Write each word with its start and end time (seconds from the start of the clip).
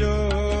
ਸਭ 0.00 0.51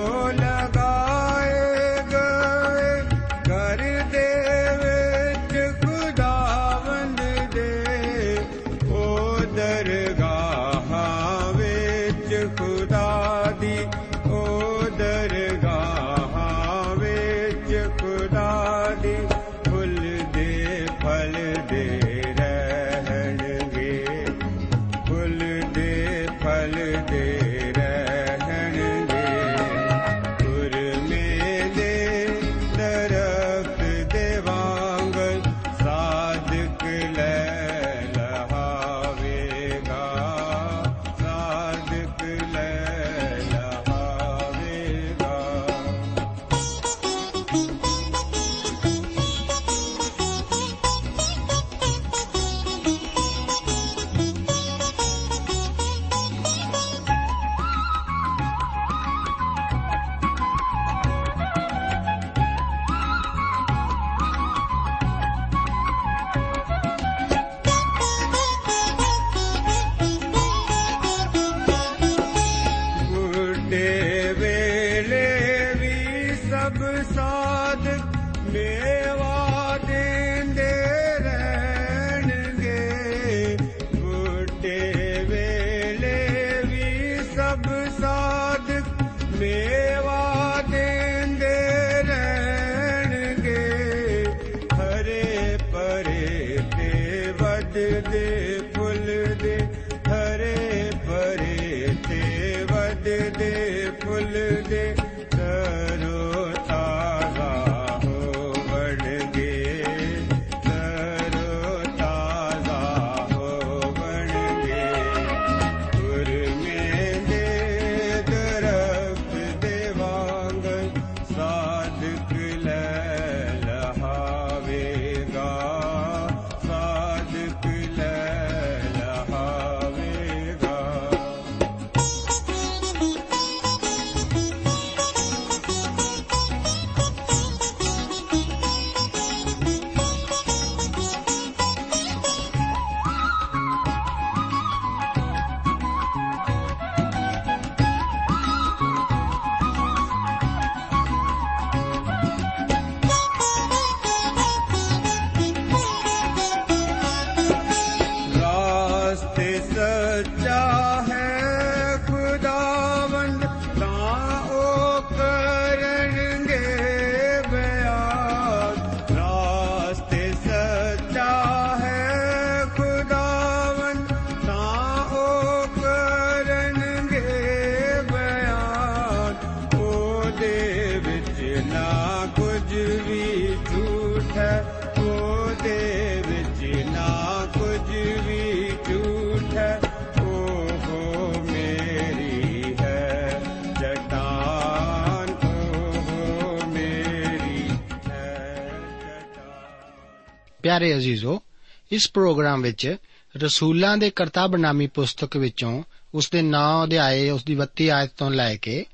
ਪਿਆਰੇ 200.72 200.96
ਅਜ਼ੀਜ਼ੋ, 200.96 201.42
ਇਸ 201.90 202.10
ਪ੍ਰੋਗਰਾਮ 202.10 202.62
ਵਿੱਚ 202.62 202.96
ਰਸੂਲਾਂ 203.36 203.96
ਦੇ 203.96 204.10
ਕਰਤੱਵਨਾਮੀ 204.10 204.86
ਪੁਸਤਕ 204.86 205.36
ਵਿੱਚੋਂ 205.36 205.82
ਉਸ 206.14 206.30
ਦੇ 206.30 206.42
9 206.42 206.84
ਅਧਿਆਏ, 206.84 207.30
ਉਸ 207.30 207.44
ਦੀ 207.44 207.54
32 207.54 207.90
ਆਇਤ 207.90 208.10
ਤੋਂ 208.16 208.30
ਲੈ 208.30 208.56
ਕੇ 208.56 208.86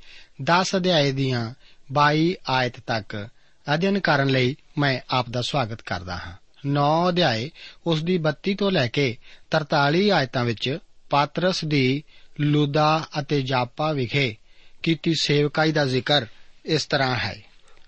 10 0.43 0.77
ਅਧਿਆਏ 0.77 1.13
ਦੀਆਂ 1.13 1.55
22 1.93 2.35
ਆਇਤ 2.49 2.81
ਤੱਕ 2.87 3.29
ਅਧਿਐਨ 3.75 4.01
ਕਰਨ 4.01 4.29
ਲਈ 4.29 4.57
ਮੈਂ 4.79 5.01
ਆਪ 5.11 5.29
ਦਾ 5.31 5.43
ਸਵਾਗਤ 5.43 5.83
ਕਰਦਾ 5.83 6.17
ਹਾਂ। 6.17 6.33
9 6.67 7.09
ਅਧਿਆਏ 7.09 7.51
ਉਸ 7.87 8.03
ਦੀ 8.03 8.19
32 8.19 8.55
ਤੋਂ 8.55 8.71
ਲੈ 8.71 8.87
ਕੇ 8.87 9.17
43 9.51 10.11
ਆਇਤਾਂ 10.11 10.45
ਵਿੱਚ 10.45 10.79
ਪਾਤਰਸ 11.11 11.65
ਦੀ 11.65 12.03
ਲੂਦਾ 12.41 13.07
ਅਤੇ 13.19 13.43
ਜਾਪਾ 13.43 13.93
ਵਿਖੇ 13.93 14.37
ਕੀਤੀ 14.83 15.15
ਸੇਵਕਾਈ 15.21 15.73
ਦਾ 15.73 15.87
ਜ਼ਿਕਰ 15.87 16.27
ਇਸ 16.65 16.87
ਤਰ੍ਹਾਂ 16.87 17.17
ਹੈ। 17.17 17.43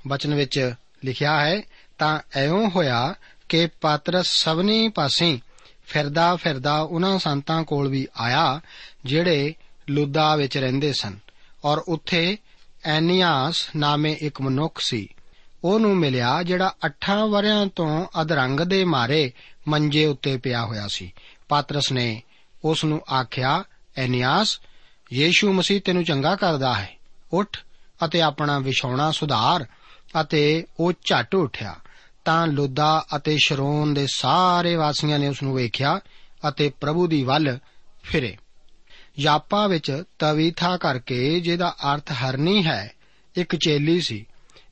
ਬਚਨ 0.09 0.35
ਵਿੱਚ 0.35 0.75
ਲਿਖਿਆ 1.05 1.41
ਹੈ, 1.41 1.63
ਤਾਂ 1.99 2.21
ਐਉਂ 2.35 2.71
ਹੋਇਆ 2.71 3.15
ਕਿ 3.51 3.69
ਪਾਤਰਸ 3.81 4.27
ਸਭਨੀ 4.45 4.89
ਪਾਸੇ 4.89 5.41
ਫਿਰਦਾ 5.87 6.37
ਫਿਰਦਾ 6.37 6.81
ਉਹਨਾਂ 6.81 7.19
ਸੰਤਾਂ 7.19 7.65
ਕੋਲ 7.65 7.89
ਵੀ 7.89 8.09
ਆਇਆ, 8.17 8.61
ਜਿਹੜੇ 9.05 9.55
ਲੁੱਦਾ 9.89 10.37
ਵਿੱਚ 10.37 10.59
ਰਹਿੰਦੇ 10.59 10.93
ਸਨ 10.93 11.19
ਔਰ 11.65 11.79
ਉੱਥੇ 11.79 12.39
ਐਨੀਆਸ 12.85 13.69
ਨਾਮੇ 13.77 14.13
ਇੱਕ 14.13 14.41
ਮਨੁੱਖ 14.41 14.81
ਸੀ। 14.81 15.09
ਉਹਨੂੰ 15.65 15.97
ਮਿਲਿਆ 15.97 16.43
ਜਿਹੜਾ 16.43 16.75
8 16.87 17.27
ਵਰਿਆਂ 17.27 17.67
ਤੋਂ 17.67 18.07
ਅਧਰੰਗ 18.21 18.61
ਦੇ 18.61 18.85
ਮਾਰੇ 18.85 19.33
ਮੰਜੇ 19.69 20.07
ਉੱਤੇ 20.07 20.37
ਪਿਆ 20.37 20.65
ਹੋਇਆ 20.65 20.89
ਸੀ। 20.89 21.13
ਪਾਤਰਸ 21.49 21.93
ਨੇ 21.93 22.23
ਉਸ 22.65 22.85
ਨੂੰ 22.85 23.01
ਆਖਿਆ, 23.13 23.65
ਐਨੀਆਸ, 23.97 24.61
ਯੀਸ਼ੂ 25.13 25.53
ਮਸੀਹ 25.53 25.81
ਤੈਨੂੰ 25.81 26.05
ਚੰਗਾ 26.05 26.37
ਕਰਦਾ 26.37 26.75
ਹੈ। 26.75 26.97
ਉੱਠ 27.33 27.61
ਅਤੇ 28.05 28.21
ਆਪਣਾ 28.21 28.59
ਵਿਛਾਉਣਾ 28.59 29.11
ਸੁਧਾਰ 29.11 29.67
ਅਤੇ 30.21 30.67
ਉਹ 30.81 30.93
ਝਟ 30.93 31.35
ਉੱਠਿਆ। 31.35 31.77
ਤਾਂ 32.25 32.47
ਲੁੱਦਾ 32.47 33.05
ਅਤੇ 33.17 33.37
ਸ਼ਰੋਨ 33.37 33.95
ਦੇ 33.95 34.07
ਸਾਰੇ 34.13 34.77
ਵਾਸੀਆਂ 34.77 35.19
ਨੇ 35.19 35.29
ਉਸ 35.29 35.43
ਨੂੰ 35.43 35.55
ਵੇਖਿਆ 35.55 36.01
ਅਤੇ 36.49 36.73
ਪ੍ਰਭੂ 36.81 37.07
ਦੀ 37.07 37.23
ਵੱਲ 37.25 37.59
ਫਿਰੇ। 38.03 38.37
ਯਾਪਾ 39.19 39.67
ਵਿੱਚ 39.67 40.03
ਤਵੀਥਾ 40.19 40.77
ਕਰਕੇ 40.77 41.41
ਜਿਹਦਾ 41.41 41.75
ਅਰਥ 41.95 42.13
ਹਰਨੀ 42.13 42.67
ਹੈ, 42.67 42.93
ਇੱਕ 43.37 43.57
ਚੇਲੀ 43.57 44.01
ਸੀ। 44.01 44.27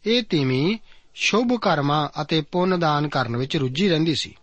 ਇਹ 0.07 0.23
ਤੀਵੀਂ 0.23 0.79
ਸ਼ੁਭ 1.15 1.59
ਕਰਮਾਂ 1.63 2.09
ਅਤੇ 2.23 2.41
ਪੁੰਨ 2.41 2.81
ਦਾਨ 2.81 3.09
ਕਰਨ 3.09 3.37
ਵਿੱਚ 3.37 3.57
ਰੁੱਝੀ 3.57 3.89
ਰਹਿੰਦੀ 3.89 4.15
ਸੀ। 4.15 4.35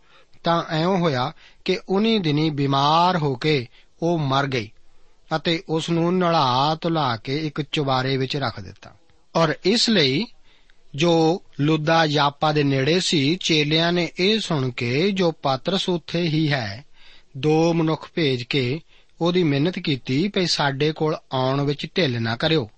ਤਾਂ 0.43 0.63
ਐਉਂ 0.69 0.97
ਹੋਇਆ 0.97 1.31
ਕਿ 1.65 1.79
ਉਨੀ 1.89 2.19
ਦਿਨੀ 2.19 2.49
ਬਿਮਾਰ 2.49 3.17
ਹੋ 3.17 3.35
ਕੇ 3.35 3.67
ਉਹ 4.01 4.19
ਮਰ 4.19 4.47
ਗਈ 4.47 4.71
ਅਤੇ 5.35 5.63
ਉਸ 5.69 5.89
ਨੂੰ 5.89 6.17
ਨਲਾ 6.17 6.77
ਧੁਲਾ 6.81 7.17
ਕੇ 7.17 7.37
ਇੱਕ 7.37 7.61
ਚੁਬਾਰੇ 7.61 8.17
ਵਿੱਚ 8.17 8.37
ਰੱਖ 8.37 8.59
ਦਿੱਤਾ। 8.59 8.91
ਔਰ 9.35 9.55
ਇਸ 9.65 9.89
ਲਈ 9.89 10.25
ਜੋ 10.95 11.43
ਲੁੱਦਾ 11.59 12.05
ਯਾਪਾ 12.05 12.51
ਦੇ 12.51 12.63
ਨੇੜੇ 12.63 12.99
ਸੀ, 12.99 13.37
ਚੇਲਿਆਂ 13.41 13.93
ਨੇ 13.93 14.11
ਇਹ 14.19 14.39
ਸੁਣ 14.39 14.69
ਕੇ, 14.69 15.11
ਜੋ 15.11 15.31
ਪਾਤਰਸ 15.31 15.89
ਉੱਥੇ 15.89 16.21
ਹੀ 16.21 16.51
ਹੈ, 16.51 16.85
ਦੋ 17.37 17.73
ਮਨੁੱਖ 17.73 18.09
ਭੇਜ 18.15 18.43
ਕੇ 18.43 18.79
ਉਹਦੀ 19.21 19.43
ਮਿਹਨਤ 19.43 19.79
ਕੀਤੀ, 19.79 20.27
ਭਈ 20.27 20.45
ਸਾਡੇ 20.45 20.91
ਕੋਲ 20.91 21.15
ਆਉਣ 21.33 21.61
ਵਿੱਚ 21.61 21.87
ਢਿੱਲ 21.97 22.21
ਨਾ 22.21 22.35
ਕਰਿਓ। 22.35 22.69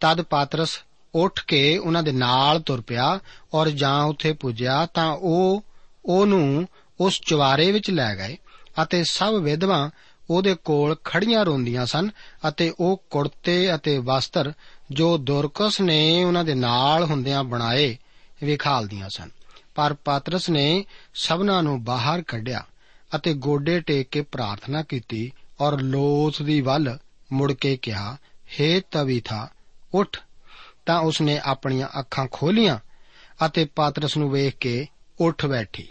ਤਦ 0.00 0.22
ਪਾਤਰਸ 0.22 0.78
ਉੱਠ 1.14 1.40
ਕੇ 1.48 1.78
ਉਹਨਾਂ 1.78 2.02
ਦੇ 2.02 2.12
ਨਾਲ 2.12 2.60
ਤੁਰ 2.60 2.80
ਪਿਆ 2.80 3.20
ਔਰ 3.54 3.70
ਜਾਂ 3.70 4.04
ਉੱਥੇ 4.04 4.32
ਪੁੱਜਿਆ 4.32 4.86
ਤਾਂ 4.86 5.12
ਉਹ, 5.12 5.64
ਉਹਨੂੰ 6.04 6.68
ਉਸ 7.00 7.20
ਚੁਬਾਰੇ 7.26 7.72
ਵਿੱਚ 7.72 7.90
ਲੈ 7.90 8.14
ਗਏ 8.16 8.36
ਅਤੇ 8.82 9.04
ਸਭ 9.04 9.34
ਵਿਧਵਾਂ 9.34 9.90
ਉਹਦੇ 10.30 10.54
ਕੋਲ 10.54 10.96
ਖੜੀਆਂ 11.04 11.44
ਰੋਂਦੀਆਂ 11.44 11.86
ਸਨ 11.86 12.10
ਅਤੇ 12.48 12.72
ਉਹ 12.80 13.02
ਕੁੜਤੇ 13.10 13.74
ਅਤੇ 13.74 13.98
ਵਸਤਰ 13.98 14.52
ਜੋ 14.90 15.18
ਦੁਰਕਸ 15.18 15.80
ਨੇ 15.80 16.24
ਉਹਨਾਂ 16.24 16.44
ਦੇ 16.44 16.54
ਨਾਲ 16.54 17.04
ਹੁੰਦਿਆਂ 17.04 17.44
ਬਣਾਏ 17.44 17.96
ਵਿਖਾਲਦੀਆਂ 18.44 19.08
ਸਨ। 19.08 19.30
ਪਰ 19.74 19.94
ਪਾਤਰਸ 19.94 20.50
ਨੇ 20.50 20.84
ਸਭਨਾਂ 21.14 21.62
ਨੂੰ 21.62 21.84
ਬਾਹਰ 21.84 22.22
ਕੱਢਿਆ 22.22 22.66
ਅਤੇ 23.16 23.34
ਗੋਡੇ 23.34 23.80
ਟੇਕ 23.80 24.08
ਕੇ 24.08 24.22
ਪ੍ਰਾਰਥਨਾ 24.22 24.82
ਕੀਤੀ 24.82 25.32
ਔਰ 25.60 25.80
ਲੋਥ 25.80 26.42
ਦੀ 26.42 26.60
ਵੱਲ 26.60 26.98
ਮੁੜ 27.32 27.52
ਕੇ 27.52 27.76
ਕਿਹਾ 27.76 28.16
हे 28.36 28.82
ਤਵੀਥਾ 28.90 29.48
ਉੱਠ। 29.94 30.20
ਤਾਂ 30.86 31.00
ਉਸਨੇ 31.00 31.40
ਆਪਣੀਆਂ 31.44 31.88
ਅੱਖਾਂ 31.98 32.26
ਖੋਲੀਆਂ 32.32 32.78
ਅਤੇ 33.46 33.64
ਪਾਤਰਸ 33.64 34.16
ਨੂੰ 34.16 34.30
ਵੇਖ 34.30 34.54
ਕੇ 34.54 34.86
ਉੱਠ 35.20 35.46
ਬੈਠੀ। 35.46 35.88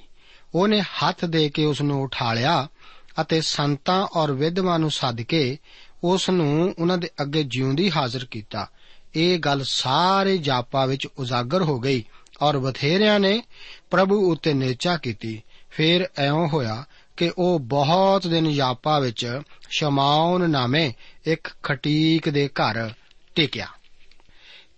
ਉਹਨੇ 0.55 0.81
ਹੱਥ 0.81 1.25
ਦੇ 1.25 1.49
ਕੇ 1.49 1.65
ਉਸ 1.65 1.81
ਨੂੰ 1.81 2.03
ਉਠਾ 2.03 2.33
ਲਿਆ 2.33 2.67
ਅਤੇ 3.21 3.41
ਸੰਤਾਂ 3.41 4.07
ਔਰ 4.15 4.31
ਵਿਧਵਾਂ 4.31 4.79
ਨੂੰ 4.79 4.91
ਸੱਦ 4.91 5.21
ਕੇ 5.21 5.57
ਉਸ 6.03 6.29
ਨੂੰ 6.29 6.75
ਉਹਨਾਂ 6.79 6.97
ਦੇ 6.97 7.09
ਅੱਗੇ 7.21 7.43
ਜਿਉਂਦੀ 7.43 7.91
ਹਾਜ਼ਰ 7.91 8.25
ਕੀਤਾ 8.25 8.69
ਇਹ 9.15 9.39
ਗੱਲ 9.39 9.61
ਸਾਰੇ 9.63 10.37
ਜਾਪਾ 10.37 10.85
ਵਿੱਚ 10.85 11.07
ਉਜਾਗਰ 11.17 11.61
ਹੋ 11.61 11.79
ਗਈ 11.79 12.03
ਔਰ 12.41 12.57
ਬਥੇਰਿਆਂ 12.57 13.19
ਨੇ 13.19 13.43
ਪ੍ਰਭੂ 13.91 14.31
ਉੱਤੇ 14.31 14.53
ਨੇਚਾ 14.53 14.97
ਕੀਤੀ। 14.97 15.41
ਫਿਰ 15.69 16.09
ਐਉਂ 16.17 16.47
ਹੋਇਆ 16.47 16.85
ਕਿ 17.17 17.31
ਉਹ 17.37 17.59
ਬਹੁਤ 17.59 18.27
ਦਿਨ 18.27 18.51
ਜਾਪਾ 18.51 18.99
ਵਿੱਚ 18.99 19.41
ਸ਼ਮਾਉਨ 19.69 20.49
ਨਾਮੇ 20.49 20.93
ਇੱਕ 21.25 21.47
ਖਟੀਕ 21.63 22.29
ਦੇ 22.29 22.47
ਘਰ 22.47 22.89
ਟਿਕਿਆ। 23.35 23.67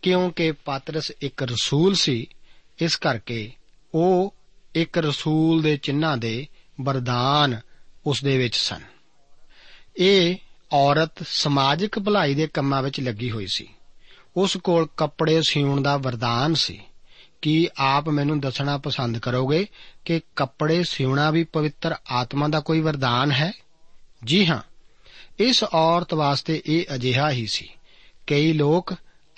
ਕਿਉਂਕਿ 0.02 0.52
ਪਾਤਰਸ 0.52 1.12
ਇੱਕ 1.22 1.44
ਰਸੂਲ 1.44 1.94
ਸੀ, 1.94 2.28
ਇਸ 2.80 2.96
ਕਰਕੇ 2.96 3.52
ਉਹ 3.96 4.36
ਇੱਕ 4.76 4.98
ਰਸੂਲ 4.98 5.62
ਦੇ 5.62 5.78
ਚਿੰਨ੍ਹਾਂ 5.78 6.18
ਦੇ 6.18 6.48
ਵਰਦਾਨ 6.82 7.60
ਉਸ 8.06 8.24
ਦੇ 8.24 8.38
ਵਿੱਚ 8.38 8.56
ਸਨ। 8.56 8.82
ਇਹ 9.98 10.36
ਔਰਤ 10.74 11.12
ਸਮਾਜਿਕ 11.28 12.00
ਭਲਾਈ 12.00 12.34
ਦੇ 12.34 12.48
ਕੰਮਾਂ 12.48 12.84
ਵਿੱਚ 12.84 13.00
ਲੱਗੀ 13.00 13.32
ਹੋਈ 13.32 13.48
ਸੀ। 13.48 13.68
ਉਸ 14.38 14.58
ਕੋਲ 14.58 14.88
ਕੱਪੜੇ 14.98 15.42
ਸਿਉਣ 15.42 15.82
ਦਾ 15.82 15.98
ਵਰਦਾਨ 15.98 16.54
ਸੀ 16.54 16.82
ਕੀ 17.42 17.70
ਆਪ 17.78 18.10
ਮੈਨੂੰ 18.10 18.40
ਦੱਸਣਾ 18.40 18.78
ਪਸੰਦ 18.78 19.18
ਕਰੋਗੇ 19.18 19.68
ਕਿ 20.06 20.22
ਕੱਪੜੇ 20.36 20.84
ਸਿਉਣਾ 20.84 21.32
ਵੀ 21.32 21.44
ਪਵਿੱਤਰ 21.44 21.96
ਆਤਮਾ 22.12 22.48
ਦਾ 22.48 22.60
ਕੋਈ 22.60 22.82
ਵਰਦਾਨ 22.82 23.32
ਹੈ? 23.32 23.52
ਜੀ 24.24 24.46
ਹਾਂ, 24.46 24.62
ਇਸ 25.40 25.64
ਔਰਤ 25.64 26.14
ਵਾਸਤੇ 26.14 26.62
ਇਹ 26.66 26.96
ਅਜਿਹਾ 26.96 27.32
ਹੀ 27.32 27.48
ਸੀ। 27.48 27.70
ਕਈ 28.28 28.54
ਲੋਕ 28.54 28.94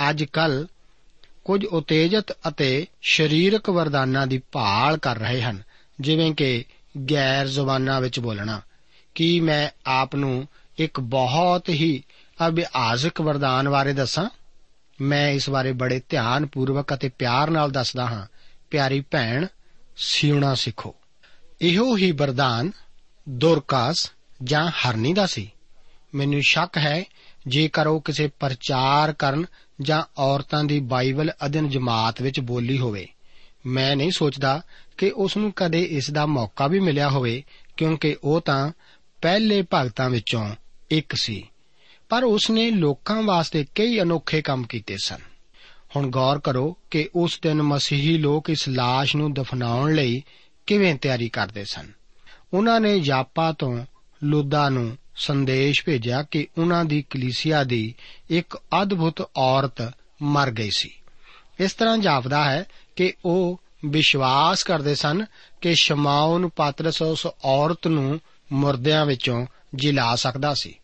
ਅੱਜ 0.10 0.24
ਕੱਲ 0.24 0.68
ਕੁਝ 1.46 1.66
ਉਤੇਜਿਤ 1.66 2.32
ਅਤੇ 2.32 2.88
ਸਰੀਰਕ 3.02 3.70
ਵਰਦਾਨਾਂ 3.70 4.28
ਦੀ 4.28 4.42
ਭਾਲ 4.52 4.98
ਕਰ 4.98 5.18
ਰਹੇ 5.18 5.42
ਹਨ, 5.42 5.64
ਜਿਵੇਂ 6.00 6.36
ਕਿ 6.36 6.66
ਗੈਰ 7.12 7.48
ਜ਼ੁਬਾਨਾਂ 7.48 8.02
ਵਿੱਚ 8.02 8.20
ਬੋਲਣਾ, 8.20 8.62
ਕੀ 9.16 9.40
ਮੈਂ 9.40 9.70
ਆਪ 9.86 10.16
ਨੂੰ 10.16 10.48
ਇੱਕ 10.78 11.00
ਬਹੁਤ 11.00 11.70
ਹੀ 11.70 12.04
ਅਭਿਆਸਕ 12.48 13.22
ਵਰਦਾਨ 13.22 13.70
ਬਾਰੇ 13.70 13.94
ਦੱਸਾਂ? 13.94 14.30
ਮੈਂ 15.02 15.30
ਇਸ 15.30 15.50
ਬਾਰੇ 15.50 15.72
ਬੜੇ 15.72 16.02
ਧਿਆਨ 16.10 16.46
ਪੂਰਵਕ 16.46 16.94
ਅਤੇ 16.94 17.10
ਪਿਆਰ 17.10 17.50
ਨਾਲ 17.50 17.72
ਦੱਸਦਾ 17.72 18.06
ਹਾਂ। 18.06 18.28
ਪਿਆਰੀ 18.72 19.00
ਭੈਣ, 19.12 19.46
ਸਿਉਣਾ 19.98 20.56
ਸਿੱਖੋ। 20.56 20.96
ਇਹੋ 21.62 21.98
ਹੀ 21.98 22.12
ਵਰਦਾਨ 22.12 22.72
ਦੁਰਕਾਸ 23.30 24.12
ਜਾਂ 24.44 24.72
ਹਰਨੀ 24.72 25.14
ਦਾ 25.14 25.25
ਸੀ। 25.25 25.52
ਮੈਨੂੰ 26.16 26.42
ਸ਼ੱਕ 26.42 26.78
ਹੈ, 26.78 27.04
ਜੇਕਰ 27.48 27.88
ਉਹ 27.88 28.02
ਕਿਸੇ 28.02 28.28
ਪ੍ਰਚਾਰ 28.28 29.14
ਕਰਨ 29.14 29.46
ਜਾਂ 29.82 30.04
ਔਰਤਾਂ 30.18 30.64
ਦੀ 30.64 30.80
ਬਾਈਬਲ 30.80 31.32
ਅਧਿਨ 31.46 31.70
ਜਮਾਤ 31.70 32.22
ਵਿੱਚ 32.22 32.40
ਬੋਲੀ 32.40 32.78
ਹੋਵੇ। 32.78 33.08
ਮੈਂ 33.66 33.96
ਨਹੀਂ 33.96 34.12
ਸੋਚਦਾ 34.12 34.62
ਕਿ 34.98 35.12
ਉਸ 35.16 35.38
ਨੂੰ 35.38 35.54
ਕਦੇ 35.56 35.82
ਇਸ 35.82 36.12
ਦਾ 36.12 36.25
ਮੌਕਾ 36.25 36.68
ਵੀ 36.68 36.80
ਮਿਲਿਆ 36.80 37.10
ਹੋਵੇ, 37.10 37.44
ਕਿਉਂਕਿ 37.78 38.18
ਉਹ 38.24 38.42
ਤਾਂ 38.42 38.72
ਪਹਿਲੇ 39.22 39.64
ਭਗਤਾਂ 39.74 40.10
ਵਿੱਚੋਂ 40.10 40.56
ਇੱਕ 40.92 41.16
ਸੀ। 41.16 41.48
ਪਰ 42.09 42.24
ਉਸ 42.24 42.50
ਨੇ 42.50 42.71
ਲੋਕਾਂ 42.71 43.21
ਵਾਸਤੇ 43.21 43.65
ਕਈ 43.75 44.00
ਅਨੋਖੇ 44.00 44.41
ਕੰਮ 44.41 44.63
ਕੀਤੇ 44.63 44.97
ਸਨ। 44.97 45.19
ਹੁਣ 45.95 46.09
ਗੌਰ 46.09 46.39
ਕਰੋ 46.39 46.77
ਕਿ 46.91 47.09
ਉਸ 47.15 47.39
ਦਿਨ 47.41 47.62
ਮਸੀਹੀ 47.62 48.17
ਲੋਕ 48.17 48.50
ਇਸ 48.50 48.69
লাশ 48.69 49.07
ਨੂੰ 49.15 49.33
ਦਫਨਾਉਣ 49.33 49.95
ਲਈ 49.95 50.24
ਕਿਵੇਂ 50.67 50.95
ਤਿਆਰੀ 50.95 51.29
ਕਰਦੇ 51.29 51.65
ਸਨ। 51.65 51.91
ਉਹਨਾਂ 52.53 52.79
ਨੇ 52.79 53.00
ਜਾਪਾ 53.00 53.51
ਤੋਂ 53.51 53.85
ਲੁੱਦਾ 54.24 54.69
ਨੂੰ 54.69 54.97
ਸੰਦੇਸ਼ 55.15 55.85
ਭੇਜਿਆ 55.85 56.24
ਕਿ 56.24 56.47
ਉਹਨਾਂ 56.57 56.85
ਦੀ 56.85 57.01
ਕਲੀਸਿਆ 57.09 57.63
ਦੀ 57.63 57.95
ਇੱਕ 58.29 58.57
ਅਦਭੁਤ 58.81 59.29
ਔਰਤ 59.38 59.93
ਮਰ 60.21 60.51
ਗਈ 60.51 60.69
ਸੀ। 60.77 60.91
ਇਸ 61.59 61.74
ਤਰ੍ਹਾਂ 61.74 61.97
ਜਾਪਦਾ 61.97 62.43
ਹੈ 62.43 62.65
ਕਿ 62.95 63.13
ਉਹ 63.25 63.62
ਵਿਸ਼ਵਾਸ 63.85 64.63
ਕਰਦੇ 64.63 64.95
ਸਨ 64.95 65.25
ਕਿ 65.62 65.75
ਸ਼ਮਾਉਨ 65.75 66.50
ਪਾਤਰਸ 66.50 67.01
ਉਸ 67.01 67.27
ਔਰਤ 67.45 67.88
ਨੂੰ 67.88 68.19
ਮੁਰਦਿਆਂ 68.53 69.05
ਵਿੱਚੋਂ 69.05 69.45
ਜਿਲਾ 69.75 70.15
ਸਕਦਾ 70.15 70.53
ਸੀ। 70.53 70.75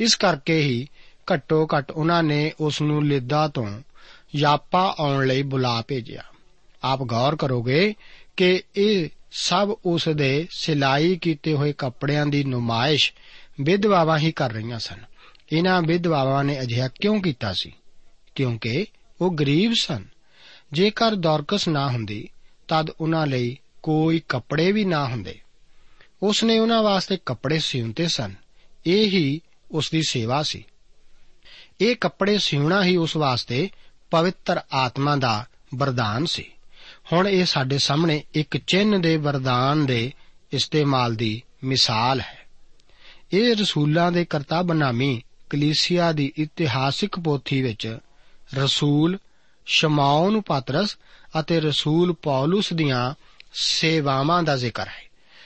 ਇਸ 0.00 0.16
ਕਰਕੇ 0.16 0.60
ਹੀ 0.60 0.88
ਘੱਟੋ 1.32 1.68
ਘੱਟ 1.78 1.90
ਉਹਨਾਂ 1.90 2.22
ਨੇ 2.22 2.52
ਉਸ 2.60 2.82
ਨੂੰ 2.82 3.06
ਲਿੱਦਾ 3.06 3.48
ਤੋਂ 3.48 3.80
ਯਾਪਾ 4.36 4.96
ਆਉਣ 4.98 5.26
ਲਈ 5.26 5.42
ਬੁਲਾ 5.42 5.82
ਭੇਜਿਆ। 5.88 6.22
ਆਪ 6.82 7.02
ਗੌਰ 7.02 7.36
ਕਰੋਗੇ 7.36 7.94
ਕਿ 8.36 8.62
ਇਹ 8.76 9.08
ਸਭ 9.32 9.74
ਉਸ 9.84 10.08
ਦੇ 10.08 10.46
ਸਿਲਾਈ 10.50 11.16
ਕੀਤੇ 11.16 11.54
ਹੋਏ 11.54 11.72
ਕੱਪੜਿਆਂ 11.72 12.26
ਦੀ 12.26 12.44
ਨੁਮਾਇਸ਼ 12.44 13.12
ਵਿਧਵਾਵਾਂ 13.60 14.18
ਹੀ 14.18 14.32
ਕਰ 14.32 14.52
ਰਹੀਆਂ 14.52 14.78
ਸਨ। 14.78 14.96
ਇਹਨਾਂ 15.52 15.82
ਵਿਧਵਾਵਾਂ 15.82 16.44
ਨੇ 16.44 16.60
ਅਜਿਹਾ 16.60 16.88
ਕਿਉਂ 16.88 17.22
ਕੀਤਾ 17.22 17.52
ਸੀ? 17.52 17.72
ਕਿਉਂਕਿ 18.34 18.86
ਉਹ 19.20 19.34
ਗਰੀਬ 19.34 19.72
ਸਨ। 19.80 20.04
ਜੇਕਰ 20.72 21.14
ਦੌਰਕਸ 21.14 21.68
ਨਾ 21.68 21.88
ਹੁੰਦੀ, 21.88 22.28
ਤਦ 22.68 22.90
ਉਹਨਾਂ 22.90 23.26
ਲਈ 23.26 23.58
ਕੋਈ 23.82 24.22
ਕੱਪੜੇ 24.28 24.72
ਵੀ 24.72 24.84
ਨਾ 24.84 25.08
ਹੁੰਦੇ। 25.08 25.40
ਉਸ 26.22 26.44
ਨੇ 26.44 26.58
ਉਹਨਾਂ 26.58 26.82
ਵਾਸਤੇ 26.82 27.18
ਕੱਪੜੇ 27.26 27.58
ਸਿਉਂਤੇ 27.58 28.08
ਸਨ। 28.08 28.34
ਇਹ 28.86 29.06
ਹੀ 29.06 29.40
ਉਸ 29.70 29.90
ਦੀ 29.90 30.02
ਸੇਵਾ 30.08 30.42
ਸੀ। 30.42 30.64
ਇਹ 31.80 31.96
ਕੱਪੜੇ 31.96 32.38
ਸਿਉਣਾ 32.38 32.84
ਹੀ 32.84 32.96
ਉਸ 32.96 33.16
ਵਾਸਤੇ 33.16 33.70
ਪਵਿੱਤਰ 34.10 34.60
ਆਤਮਾ 34.72 35.16
ਦਾ 35.16 35.46
ਵਰਦਾਨ 35.74 36.26
ਸੀ। 36.26 36.44
ਹੁਣ 37.12 37.28
ਇਹ 37.28 37.44
ਸਾਡੇ 37.44 37.78
ਸਾਹਮਣੇ 37.78 38.24
ਇੱਕ 38.34 38.56
ਚਿੰਨ 38.56 39.00
ਦੇ 39.00 39.16
ਵਰਦਾਨ 39.16 39.86
ਦੇ 39.86 40.12
ਇਸਤੇਮਾਲ 40.52 41.14
ਦੀ 41.14 41.42
ਮਿਸਾਲ 41.64 42.20
ਹੈ। 42.20 42.46
ਇਹ 43.32 43.56
ਰਸੂਲਾਂ 43.56 44.12
ਦੇ 44.12 44.24
ਕਰਤੱਵ 44.24 44.72
ਨਾਮੀ 44.72 45.22
ਕਲੀਸਿਆ 45.50 46.12
ਦੀ 46.12 46.32
ਇਤਿਹਾਸਿਕ 46.36 47.18
ਪੋਥੀ 47.18 47.62
ਵਿੱਚ 47.62 47.98
ਰਸੂਲ 48.54 49.18
ਸ਼ਮਾਉਨ 49.66 50.40
ਪਾਤਰਸ 50.40 50.98
ਅਤੇ 51.40 51.60
ਰਸੂਲ 51.60 52.12
ਪੌਲਸ 52.12 52.72
ਦੀਆਂ 52.72 53.14
ਸੇਵਾਵਾਂ 53.52 54.42
ਦਾ 54.42 54.56
ਜ਼ਿਕਰ 54.56 54.88
ਹੈ। 54.88 55.04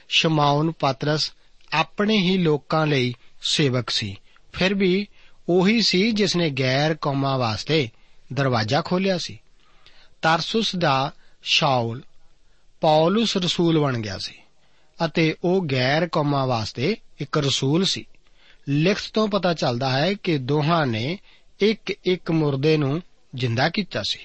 ਸ਼ਮਾਉਨ 0.08 0.72
ਪਾਤਰਸ 0.72 1.32
ਆਪਣੇ 1.72 2.18
ਹੀ 2.18 2.38
ਲੋਕਾਂ 2.38 2.86
ਲਈ 2.86 3.14
ਸੇਵਕ 3.42 3.90
ਸੀ। 3.90 4.16
ਫਿਰ 4.52 4.74
ਵੀ 4.74 5.08
ਉਹੀ 5.48 5.82
ਸੀ 5.82 6.12
ਜਿਸ 6.12 6.36
ਨੇ 6.36 6.50
ਗੈਰ 6.50 6.94
ਕੌਮਾਂ 6.94 7.38
ਵਾਸਤੇ 7.38 7.88
ਦਰਵਾਜ਼ਾ 8.32 8.80
ਖੋਲ੍ਹਿਆ 8.80 9.18
ਸੀ। 9.18 9.40
ਤਰਸੁਸ 10.22 10.76
ਦਾ 10.76 11.12
ਸ਼ਾਉਲ 11.42 12.02
ਪੌਲਸ 12.80 13.36
ਰਸੂਲ 13.36 13.78
ਬਣ 13.78 13.98
ਗਿਆ 13.98 14.18
ਸੀ 14.18 14.34
ਅਤੇ 15.04 15.36
ਉਹ 15.44 15.66
ਗੈਰ 15.72 16.08
ਕੌਮਾਂ 16.08 16.46
ਵਾਸਤੇ 16.46 16.96
ਇੱਕ 17.18 17.38
ਰਸੂਲ 17.38 17.84
ਸੀ। 17.84 18.04
ਲਿਖਤ 18.68 19.10
ਤੋਂ 19.14 19.28
ਪਤਾ 19.28 19.54
ਚੱਲਦਾ 19.54 19.90
ਹੈ 19.90 20.14
ਕਿ 20.14 20.38
ਦੋਹਾਂ 20.38 20.86
ਨੇ 20.86 21.18
ਇੱਕ 21.60 21.96
ਇੱਕ 22.04 22.30
ਮੁਰਦੇ 22.30 22.76
ਨੂੰ 22.76 23.02
ਜਿੰਦਾ 23.34 23.68
ਕੀਤਾ 23.68 24.02
ਸੀ। 24.02 24.18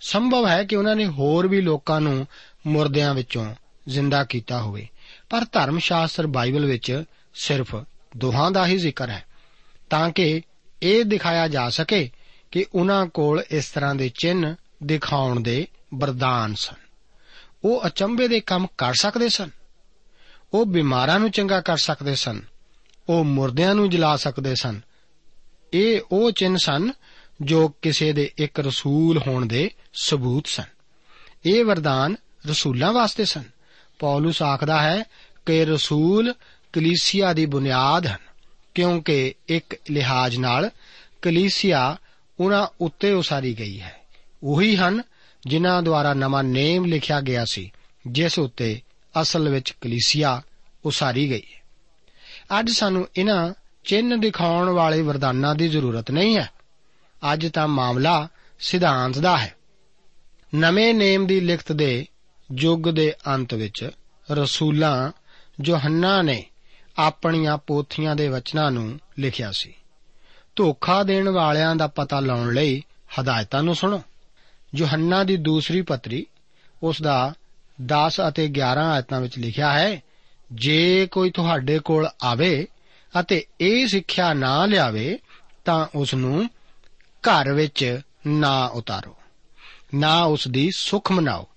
ਸੰਭਵ 0.00 0.48
ਹੈ 0.48 0.64
ਕਿ 0.64 0.76
ਉਹਨਾਂ 0.76 0.96
ਨੇ 0.96 1.06
ਹੋਰ 1.06 1.48
ਵੀ 1.48 1.60
ਲੋਕਾਂ 1.60 2.00
ਨੂੰ 2.00 2.26
ਮੁਰਦਿਆਂ 2.66 3.14
ਵਿੱਚੋਂ 3.14 3.54
ਜ਼ਿੰਦਾ 3.88 4.24
ਕੀਤਾ 4.24 4.62
ਹੋਵੇ, 4.62 4.88
ਪਰ 5.30 5.44
ਧਰਮ 5.52 5.78
ਸ਼ਾਸਤਰ 5.78 6.26
ਬਾਈਬਲ 6.26 6.66
ਵਿੱਚ 6.66 7.04
ਸਿਰਫ 7.34 7.76
ਦੋਹਾਂ 8.16 8.50
ਦਾ 8.50 8.66
ਹੀ 8.66 8.78
ਜ਼ਿਕਰ 8.78 9.08
ਹੈ, 9.08 9.24
ਤਾਂ 9.90 10.10
ਕਿ 10.10 10.42
ਇਹ 10.82 11.04
ਦਿਖਾਇਆ 11.04 11.48
ਜਾ 11.48 11.70
ਸਕੇ 11.70 12.10
ਕਿ 12.50 12.66
ਉਹਨਾਂ 12.74 13.06
ਕੋਲ 13.06 13.44
ਇਸ 13.50 13.70
ਤਰ੍ਹਾਂ 13.70 13.94
ਦੇ 13.94 14.08
ਚਿੰਨ 14.08 14.56
ਦਿਖਾਉਣ 14.82 15.40
ਦੇ 15.40 15.66
ਵਰਦਾਨ 15.94 16.54
ਸਨ। 16.54 16.74
ਉਹ 17.64 17.86
ਅਚੰਭੇ 17.86 18.28
ਦੇ 18.28 18.40
ਕੰਮ 18.40 18.66
ਕਰ 18.78 18.94
ਸਕਦੇ 18.94 19.28
ਸਨ। 19.28 19.50
ਉਹ 20.54 20.66
ਬਿਮਾਰਾਂ 20.66 21.20
ਨੂੰ 21.20 21.30
ਚੰਗਾ 21.30 21.60
ਕਰ 21.60 21.76
ਸਕਦੇ 21.76 22.14
ਸਨ। 22.14 22.42
ਉਹ 23.08 23.24
ਮੁਰਦਿਆਂ 23.24 23.74
ਨੂੰ 23.74 23.90
ਜਲਾ 23.90 24.16
ਸਕਦੇ 24.16 24.54
ਸਨ। 24.54 24.80
ਇਹ 25.74 26.00
ਉਹ 26.12 26.32
ਚਿੰਨ 26.32 26.56
ਸਨ 26.56 26.92
ਜੋ 27.42 27.68
ਕਿਸੇ 27.68 28.12
ਦੇ 28.12 28.32
ਇੱਕ 28.38 28.60
ਰਸੂਲ 28.60 29.20
ਹੋਣ 29.26 29.46
ਦੇ 29.46 29.70
ਸਬੂਤ 30.02 30.46
ਸਨ। 30.46 30.62
ਇਹ 31.46 31.64
ਵਰਦਾਨ 31.64 32.16
ਰਸੂਲਾਂ 32.50 32.92
ਵਾਸਤੇ 32.92 33.24
ਸਨ। 33.24 33.42
ਪੌਲਸ 33.98 34.42
ਆਖਦਾ 34.42 34.82
ਹੈ 34.82 35.04
ਕਿ 35.46 35.64
ਰਸੂਲ 35.64 36.34
ਕਲੀਸਿਆ 36.72 37.32
ਦੀ 37.32 37.46
ਬੁਨਿਆਦ 37.46 38.06
ਹਨ, 38.06 38.18
ਕਿਉਂਕਿ 38.74 39.34
ਇੱਕ 39.48 39.76
ਲਿਹਾਜ਼ 39.90 40.38
ਨਾਲ 40.38 40.70
ਕਲੀਸਿਆ 41.22 41.96
ਉਹਨਾਂ 42.40 42.66
ਉੱਤੇ 42.80 43.12
ਉਸਾਰੀ 43.12 43.58
ਗਈ 43.58 43.80
ਹੈ। 43.80 44.00
ਉਹੀ 44.42 44.76
ਹਨ 44.76 45.02
ਜਿਨ੍ਹਾਂ 45.46 45.82
ਦੁਆਰਾ 45.82 46.14
ਨਵਾਂ 46.14 46.44
ਨੇਮ 46.44 46.84
ਲਿਖਿਆ 46.84 47.20
ਗਿਆ 47.20 47.44
ਸੀ, 47.44 47.72
ਜਿਸ 48.06 48.38
ਉੱਤੇ 48.38 48.80
ਅਸਲ 49.20 49.48
ਵਿੱਚ 49.48 49.74
ਕਲੀਸਿਆ 49.80 50.42
ਉਸਾਰੀ 50.84 51.30
ਗਈ 51.30 51.42
ਹੈ। 51.54 51.60
ਅੱਜ 52.60 52.70
ਸਾਨੂੰ 52.70 53.08
ਇਹਨਾਂ 53.16 53.52
ਚਿੰਨ 53.84 54.20
ਦਿਖਾਉਣ 54.20 54.68
ਵਾਲੇ 54.68 55.02
ਵਰਦਾਨਾਂ 55.02 55.54
ਦੀ 55.54 55.68
ਜ਼ਰੂਰਤ 55.68 56.10
ਨਹੀਂ 56.10 56.36
ਹੈ। 56.36 56.50
ਅੱਜ 57.32 57.46
ਤਾਂ 57.46 57.68
ਮਾਮਲਾ 57.68 58.28
ਸਿਧਾਂਤ 58.60 59.18
ਦਾ 59.18 59.38
ਹੈ। 59.38 59.54
ਨਵੇਂ 60.54 60.94
ਨੇਮ 60.94 61.26
ਦੀ 61.26 61.40
ਲਿਖਤ 61.40 61.72
ਦੇ 61.72 62.06
ਯੁੱਗ 62.58 62.88
ਦੇ 62.88 63.14
ਅੰਤ 63.26 63.54
ਵਿੱਚ 63.54 63.90
ਰਸੂਲਾਂ 64.30 65.12
ਯੋਹੰਨਾ 65.64 66.22
ਨੇ 66.22 66.44
ਆਪਣੀਆਂ 66.98 67.58
ਪੋਥੀਆਂ 67.58 68.16
ਦੇ 68.16 68.28
ਵਚਨਾਂ 68.28 68.70
ਨੂੰ 68.70 69.00
ਲਿਖਿਆ 69.18 69.52
ਸੀ। 69.52 69.74
ਧੋਖਾ 70.56 71.02
ਦੇਣ 71.02 71.28
ਵਾਲਿਆਂ 71.28 71.76
ਦਾ 71.76 71.86
ਪਤਾ 71.86 72.20
ਲਾਉਣ 72.20 72.54
ਲਈ 72.54 72.84
ਹਦਾਇਤਾਂ 73.20 73.62
ਨੂੰ 73.62 73.74
ਸੁਣੋ। 73.74 74.02
ਯੋਹੰਨਾ 74.74 75.24
ਦੀ 75.24 75.36
ਦੂਸਰੀ 75.36 75.82
ਪੱਤਰੀ 75.82 76.26
ਉਸ 76.82 77.02
ਦਾ 77.02 77.34
10 77.82 78.20
ਅਤੇ 78.28 78.48
11 78.48 78.90
ਆਇਤਾਂ 78.92 79.20
ਵਿੱਚ 79.20 79.38
ਲਿਖਿਆ 79.38 79.72
ਹੈ, 79.72 80.02
ਜੇ 80.52 81.06
ਕੋਈ 81.06 81.30
ਤੁਹਾਡੇ 81.30 81.78
ਕੋਲ 81.78 82.08
ਆਵੇ 82.22 82.66
ਅਤੇ 83.20 83.46
ਇਹ 83.60 83.86
ਸਿੱਖਿਆ 83.86 84.34
ਨਾ 84.34 84.66
ਲਿਆਵੇ, 84.66 85.18
ਤਾਂ 85.64 85.86
ਉਸ 85.94 86.14
ਨੂੰ 86.14 86.50
ਘਰ 87.06 87.52
ਵਿੱਚ 87.52 88.00
ਨਾ 88.26 88.66
ਉਤਾਰੋ। 88.66 89.16
ਨਾ 89.94 90.22
ਉਸ 90.22 90.48
ਦੀ 90.48 90.70
ਸੁਖ 90.76 91.12
ਮਨਾਓ, 91.12 91.48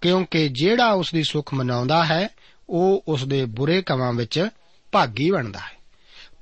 ਕਿਉਂਕਿ 0.00 0.48
ਜਿਹੜਾ 0.48 0.92
ਉਸ 0.92 1.12
ਦੀ 1.12 1.22
ਸੁਖ 1.22 1.54
ਮਨਾਉਂਦਾ 1.54 2.04
ਹੈ, 2.04 2.28
ਉਹ 2.70 3.04
ਉਸ 3.08 3.24
ਦੇ 3.24 3.44
ਬੁਰੇ 3.44 3.82
ਕੰਮਾਂ 3.82 4.12
ਵਿੱਚ 4.12 4.48
ਭਾਗੀ 4.92 5.30
ਬਣਦਾ 5.30 5.58
ਹੈ। 5.58 5.80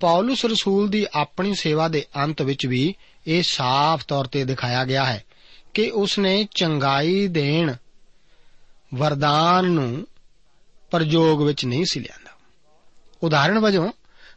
ਪੌਲਸ 0.01 0.45
ਰਸੂਲ 0.45 0.89
ਦੀ 0.89 1.07
ਆਪਣੀ 1.15 1.55
ਸੇਵਾ 1.55 1.89
ਦੇ 1.89 2.05
ਅੰਤ 2.17 2.43
ਵਿੱਚ 2.43 2.67
ਵੀ 2.67 2.95
ਇਹ 3.27 3.43
ਸਾਫ਼ 3.43 4.07
ਤੌਰ 4.07 4.25
ਤੇ 4.25 4.45
ਦਿਖਾਇਆ 4.45 4.85
ਗਿਆ 4.85 5.05
ਹੈ 5.05 5.25
ਕਿ 5.75 5.91
ਉਸ 5.91 6.19
ਨੇ 6.19 6.49
ਚੰਗਾਈ 6.55 7.27
ਦੇਣ 7.27 7.75
ਵਰਦਾਨ 8.95 9.65
ਨੂੰ 9.65 10.07
ਪ੍ਰਯੋਗ 10.91 11.43
ਵਿੱਚ 11.43 11.65
ਨਹੀਂ 11.65 11.85
ਸੀ 11.85 12.01
ਲਿਆਂਦਾ। 12.01 12.31
ਉਦਾਹਰਣ 13.23 13.59
ਵਜੋਂ, 13.59 13.93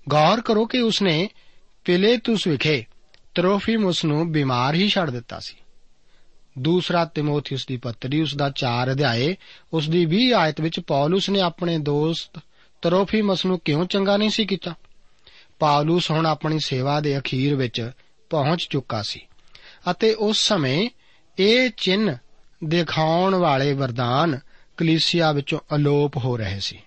ਗੌਰ 0.09 0.41
ਕਰੋ 0.41 0.65
ਕਿ 0.65 0.79
ਉਸ 0.79 1.01
ਨੇ 1.01 1.29
ਪਿਲੇਤੁਸ 1.85 2.47
ਵਿਖੇ 2.47 2.85
ਤਰੋਫੀਮੁਸ 3.35 4.05
ਨੂੰ 4.05 4.31
ਬਿਮਾਰ 4.31 4.73
ਹੀ 4.73 4.89
ਛੱਡ 4.89 5.09
ਦਿੱਤਾ 5.09 5.39
ਸੀ। 5.39 5.55
ਦੂਸਰਾ 6.59 7.05
ਤਿਮੋਥੀਉਸ 7.05 7.67
ਦੀ 7.67 7.77
ਪੱਤਰੀ 7.77 8.21
ਉਸ 8.21 8.35
ਦਾ 8.35 8.49
4 8.49 8.91
ਅਧਿਆਏ 8.91 9.35
ਉਸ 9.73 9.89
ਦੀ 9.89 10.05
20 10.05 10.31
ਆਇਤ 10.31 10.61
ਵਿੱਚ 10.61 10.79
ਪੌਲਸ 10.79 11.29
ਨੇ 11.29 11.41
ਆਪਣੇ 11.41 11.77
ਦੋਸਤ 11.77 12.39
ਤਰੋਫੀਮਸ 12.81 13.45
ਨੂੰ 13.45 13.59
ਕਿਉਂ 13.59 13.85
ਚੰਗਾ 13.85 14.17
ਨਹੀਂ 14.17 14.29
ਸੀ 14.29 14.45
ਕੀਤਾ? 14.45 14.75
ਪੌਲਸ 15.59 16.11
ਹੁਣ 16.11 16.25
ਆਪਣੀ 16.25 16.59
ਸੇਵਾ 16.59 16.99
ਦੇ 16.99 17.17
ਅਖੀਰ 17.17 17.55
ਵਿੱਚ 17.55 17.91
ਪਹੁੰਚ 18.29 18.67
ਚੁੱਕਾ 18.69 19.01
ਸੀ। 19.01 19.19
ਅਤੇ 19.91 20.13
ਉਸ 20.13 20.47
ਸਮੇਂ 20.47 20.89
ਇਹ 21.39 21.69
ਚਿੰਨ 21.77 22.17
ਦਿਖਾਉਣ 22.63 23.35
ਵਾਲੇ 23.35 23.73
ਵਰਦਾਨ 23.73 24.39
ਕਲੀਸਿਆ 24.77 25.31
ਵਿੱਚੋਂ 25.31 25.59
ਅਲੋਪ 25.75 26.17
ਹੋ 26.17 26.37
ਰਹੇ 26.37 26.59
ਸੀ। 26.59 26.79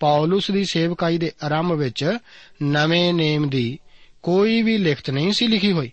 ਪੌਲਸ 0.00 0.50
ਦੀ 0.50 0.64
ਸੇਵਕਾਈ 0.64 1.18
ਦੇ 1.18 1.32
ਆਰੰਭ 1.44 1.72
ਵਿੱਚ 1.72 2.18
ਨਵੇਂ 2.62 3.14
ਨੇਮ 3.14 3.48
ਦੀ 3.48 3.78
ਕੋਈ 4.22 4.62
ਵੀ 4.62 4.78
ਲਿਖਤ 4.78 5.10
ਨਹੀਂ 5.10 5.32
ਸੀ 5.32 5.46
ਲਿਖੀ 5.46 5.72
ਹੋਈ। 5.72 5.92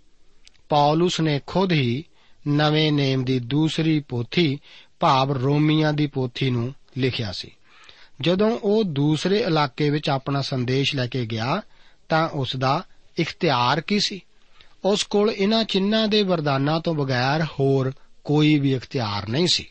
ਪੌਲਸ 0.70 1.22
ਨੇ 1.22 1.42
ਖੁਦ 1.48 1.72
ਹੀ 1.72 2.04
ਨਵੇਂ 2.48 2.92
ਨੇਮ 2.92 3.24
ਦੀ 3.24 3.40
ਦੂਸਰੀ 3.40 4.00
ਪੋਥੀ 4.00 4.60
ਭਾਵ 5.00 5.32
ਰੋਮੀਆਂ 5.32 5.94
ਦੀ 5.94 6.08
ਪੋਥੀ 6.08 6.50
ਨੂੰ 6.50 6.74
ਲਿਖਿਆ 6.98 7.32
ਸੀ। 7.32 7.52
ਜਦੋਂ 8.22 8.60
ਉਹ 8.64 8.84
ਦੂਸਰੇ 8.84 9.38
ਇਲਾਕੇ 9.38 9.90
ਵਿੱਚ 9.90 10.10
ਆਪਣਾ 10.10 10.42
ਸੰਦੇਸ਼ 10.42 10.96
ਲੈ 10.96 11.08
ਕੇ 11.08 11.26
ਗਿਆ, 11.26 11.62
ਤਾਂ 12.10 12.30
ਉਸ 12.30 12.56
ਦਾ 12.56 12.84
ਇਖਤਿਆਰ 13.18 13.82
ਕੀ 13.82 14.00
ਸੀ? 14.00 14.22
ਉਸ 14.86 15.04
ਕੋਲ 15.04 15.32
ਇਹਨਾਂ 15.32 15.64
ਚਿੰਨਾਂ 15.64 16.08
ਦੇ 16.08 16.24
ਵਰਦਾਨਾਂ 16.24 16.80
ਤੋਂ 16.80 16.96
ਬਗੈਰ 16.96 17.44
ਹੋਰ 17.44 17.94
ਕੋਈ 18.24 18.60
ਵੀ 18.60 18.74
ਇਖਤਿਆਰ 18.74 19.30
ਨਹੀਂ 19.30 19.48
ਸੀ। 19.48 19.66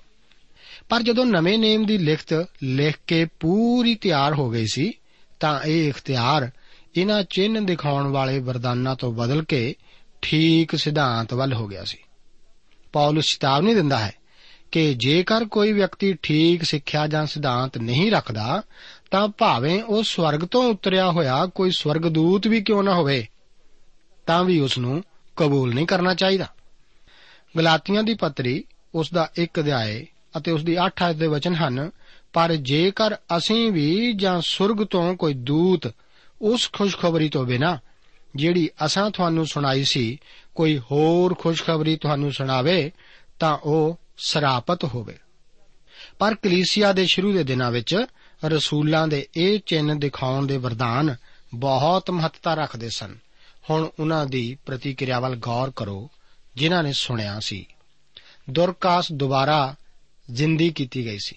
ਪਰ 0.88 1.02
ਜਦੋਂ 1.02 1.26
ਨਵੇਂ 1.26 1.58
ਨੇਮ 1.58 1.86
ਦੀ 1.86 1.98
ਲਿਖਤ 1.98 2.46
ਲਿਖ 2.62 2.96
ਕੇ 3.06 3.24
ਪੂਰੀ 3.40 3.94
ਤਿਆਰ 3.94 4.34
ਹੋ 4.34 4.50
ਗਈ 4.50 4.66
ਸੀ, 4.72 4.92
ਤਾਂ 5.40 5.60
ਇਹ 5.60 5.88
ਇਖਤਿਆਰ 5.88 6.50
ਇਹਨਾਂ 6.96 7.22
ਚਿੰਨ 7.22 7.66
ਦਿਖਾਉਣ 7.66 8.06
ਵਾਲੇ 8.06 8.38
ਵਰਦਾਨਾਂ 8.38 8.96
ਤੋਂ 8.96 9.12
ਬਦਲ 9.12 9.42
ਕੇ 9.42 9.74
ਠੀਕ 10.22 10.76
ਸਿਧਾਂਤ 10.76 11.34
ਵੱਲ 11.34 11.54
ਹੋ 11.54 11.66
ਗਿਆ 11.66 11.84
ਸੀ। 11.84 11.98
ਪੌਲਸ 12.92 13.24
ਚੇਤਾਵਨੀ 13.24 13.74
ਦਿੰਦਾ 13.74 13.98
ਹੈ। 13.98 14.14
ਕਿ 14.72 14.94
ਜੇਕਰ 14.94 15.44
ਕੋਈ 15.44 15.72
ਵਿਅਕਤੀ 15.72 16.12
ਠੀਕ 16.22 16.62
ਸਿੱਖਿਆ 16.62 17.06
ਜਾਂ 17.06 17.26
ਸਿਧਾਂਤ 17.26 17.78
ਨਹੀਂ 17.78 18.10
ਰੱਖਦਾ, 18.12 18.62
ਤਾਂ 19.10 19.28
ਭਾਵੇਂ 19.28 19.82
ਉਹ 19.82 20.02
ਸਵਰਗ 20.02 20.40
ਤੋਂ 20.40 20.64
ਉਤਰਿਆ 20.64 21.10
ਹੋਇਆ 21.10 21.46
ਕੋਈ 21.46 21.70
ਸਵਰਗਦੂਤ 21.70 22.46
ਵੀ 22.46 22.60
ਕਿਉਂ 22.62 22.82
ਨਾ 22.82 22.94
ਹੋਵੇ, 22.94 23.26
ਤਾਂ 24.26 24.44
ਵੀ 24.44 24.60
ਉਸ 24.60 24.78
ਨੂੰ 24.78 25.02
ਕਬੂਲ 25.36 25.74
ਨਹੀਂ 25.74 25.86
ਕਰਨਾ 25.86 26.14
ਚਾਹੀਦਾ। 26.14 26.46
ਗਲਾਤੀਆਂ 27.58 28.02
ਦੀ 28.02 28.14
ਪੱਤਰੀ 28.14 28.64
ਉਸ 28.94 29.12
ਦਾ 29.12 29.30
ਇੱਕ 29.36 29.60
ਅਧਿਆਏ 29.60 30.06
ਅਤੇ 30.36 30.52
ਉਸ 30.52 30.64
ਦੀ 30.64 30.76
8 30.86 31.02
ਆਇਤ 31.02 31.16
ਦੇ 31.16 31.26
ਵਚਨ 31.26 31.54
ਹਨ, 31.54 31.90
ਪਰ 32.32 32.54
ਜੇਕਰ 32.54 33.14
ਅਸੀਂ 33.36 33.72
ਵੀ 33.72 34.12
ਜਾਂ 34.12 34.40
ਸੁਰਗ 34.44 34.86
ਤੋਂ 34.86 35.14
ਕੋਈ 35.14 35.34
ਦੂਤ 35.34 35.92
ਉਸ 36.42 36.70
ਖੁਸ਼ਖਬਰੀ 36.72 37.28
ਤੋਂ 37.28 37.44
ਬਿਨਾ, 37.44 37.78
ਜਿਹੜੀ 38.36 38.70
ਅਸਾਂ 38.84 39.10
ਤੁਹਾਨੂੰ 39.10 39.46
ਸੁਣਾਈ 39.46 39.84
ਸੀ, 39.84 40.18
ਕੋਈ 40.54 40.78
ਹੋਰ 40.78 41.34
ਖੁਸ਼ਖਬਰੀ 41.34 41.96
ਤੁਹਾਨੂੰ 41.96 42.32
ਸੁਣਾਵੇ, 42.32 42.90
ਤਾਂ 43.40 43.56
ਉਹ 43.56 43.98
ਸਰਾਪਤ 44.20 44.84
ਹੋਵੇ। 44.84 45.18
ਪਰ 46.18 46.34
ਕਲੀਸਿਆ 46.34 46.92
ਦੇ 46.92 47.06
ਸ਼ੁਰੂ 47.06 47.32
ਦੇ 47.32 47.44
ਦਿਨਾਂ 47.44 47.70
ਵਿੱਚ 47.70 48.04
ਰਸੂਲਾਂ 48.44 49.08
ਦੇ 49.08 49.28
ਇਹ 49.36 49.60
ਚਿੰਨ 49.66 49.98
ਦਿਖਾਉਣ 49.98 50.46
ਦੇ 50.46 50.56
ਵਰਦਾਨ 50.56 51.16
ਬਹੁਤ 51.54 52.10
ਮਹੱਤਤਾ 52.10 52.54
ਰੱਖਦੇ 52.54 52.90
ਸਨ। 52.90 53.16
ਹੁਣ 53.70 53.90
ਉਹਨਾਂ 54.00 54.26
ਦੀ 54.26 54.58
ਪ੍ਰਤੀਕਿਰਿਆ 54.66 55.20
ਵੱਲ 55.20 55.36
ਗੌਰ 55.36 55.72
ਕਰੋ, 55.76 56.10
ਜਿਨ੍ਹਾਂ 56.56 56.82
ਨੇ 56.82 56.92
ਸੁਣਿਆ 56.92 57.40
ਸੀ। 57.40 57.66
ਦੁਰਕਾਸ 58.50 59.12
ਦੁਬਾਰਾ 59.12 59.74
ਜ਼ਿੰਦੀ 60.32 60.70
ਕੀਤੀ 60.70 61.04
ਗਈ 61.04 61.18
ਸੀ। 61.24 61.36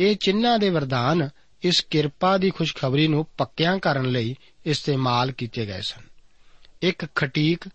ਇਹ 0.00 0.16
ਚਿੰਨ੍ਹਾਂ 0.16 0.58
ਦੇ 0.58 0.70
ਵਰਦਾਨ 0.70 1.28
ਇਸ 1.62 1.80
ਕਿਰਪਾ 1.80 2.38
ਦੀ 2.38 2.50
ਖੁਸ਼ਖਬਰੀ 2.50 3.08
ਨੂੰ 3.08 3.26
ਪੱਕਿਆਂ 3.38 3.78
ਕਰਨ 3.78 4.04
ਲਈ 4.04 4.36
ਇਸਤੇਮਾਲ 4.66 5.32
ਕੀਤੇ 5.32 5.66
ਗਏ 5.66 5.80
ਸਨ। 5.80 6.02
ਇੱਕ 6.82 7.06
ਖਟੀਕ 7.14 7.68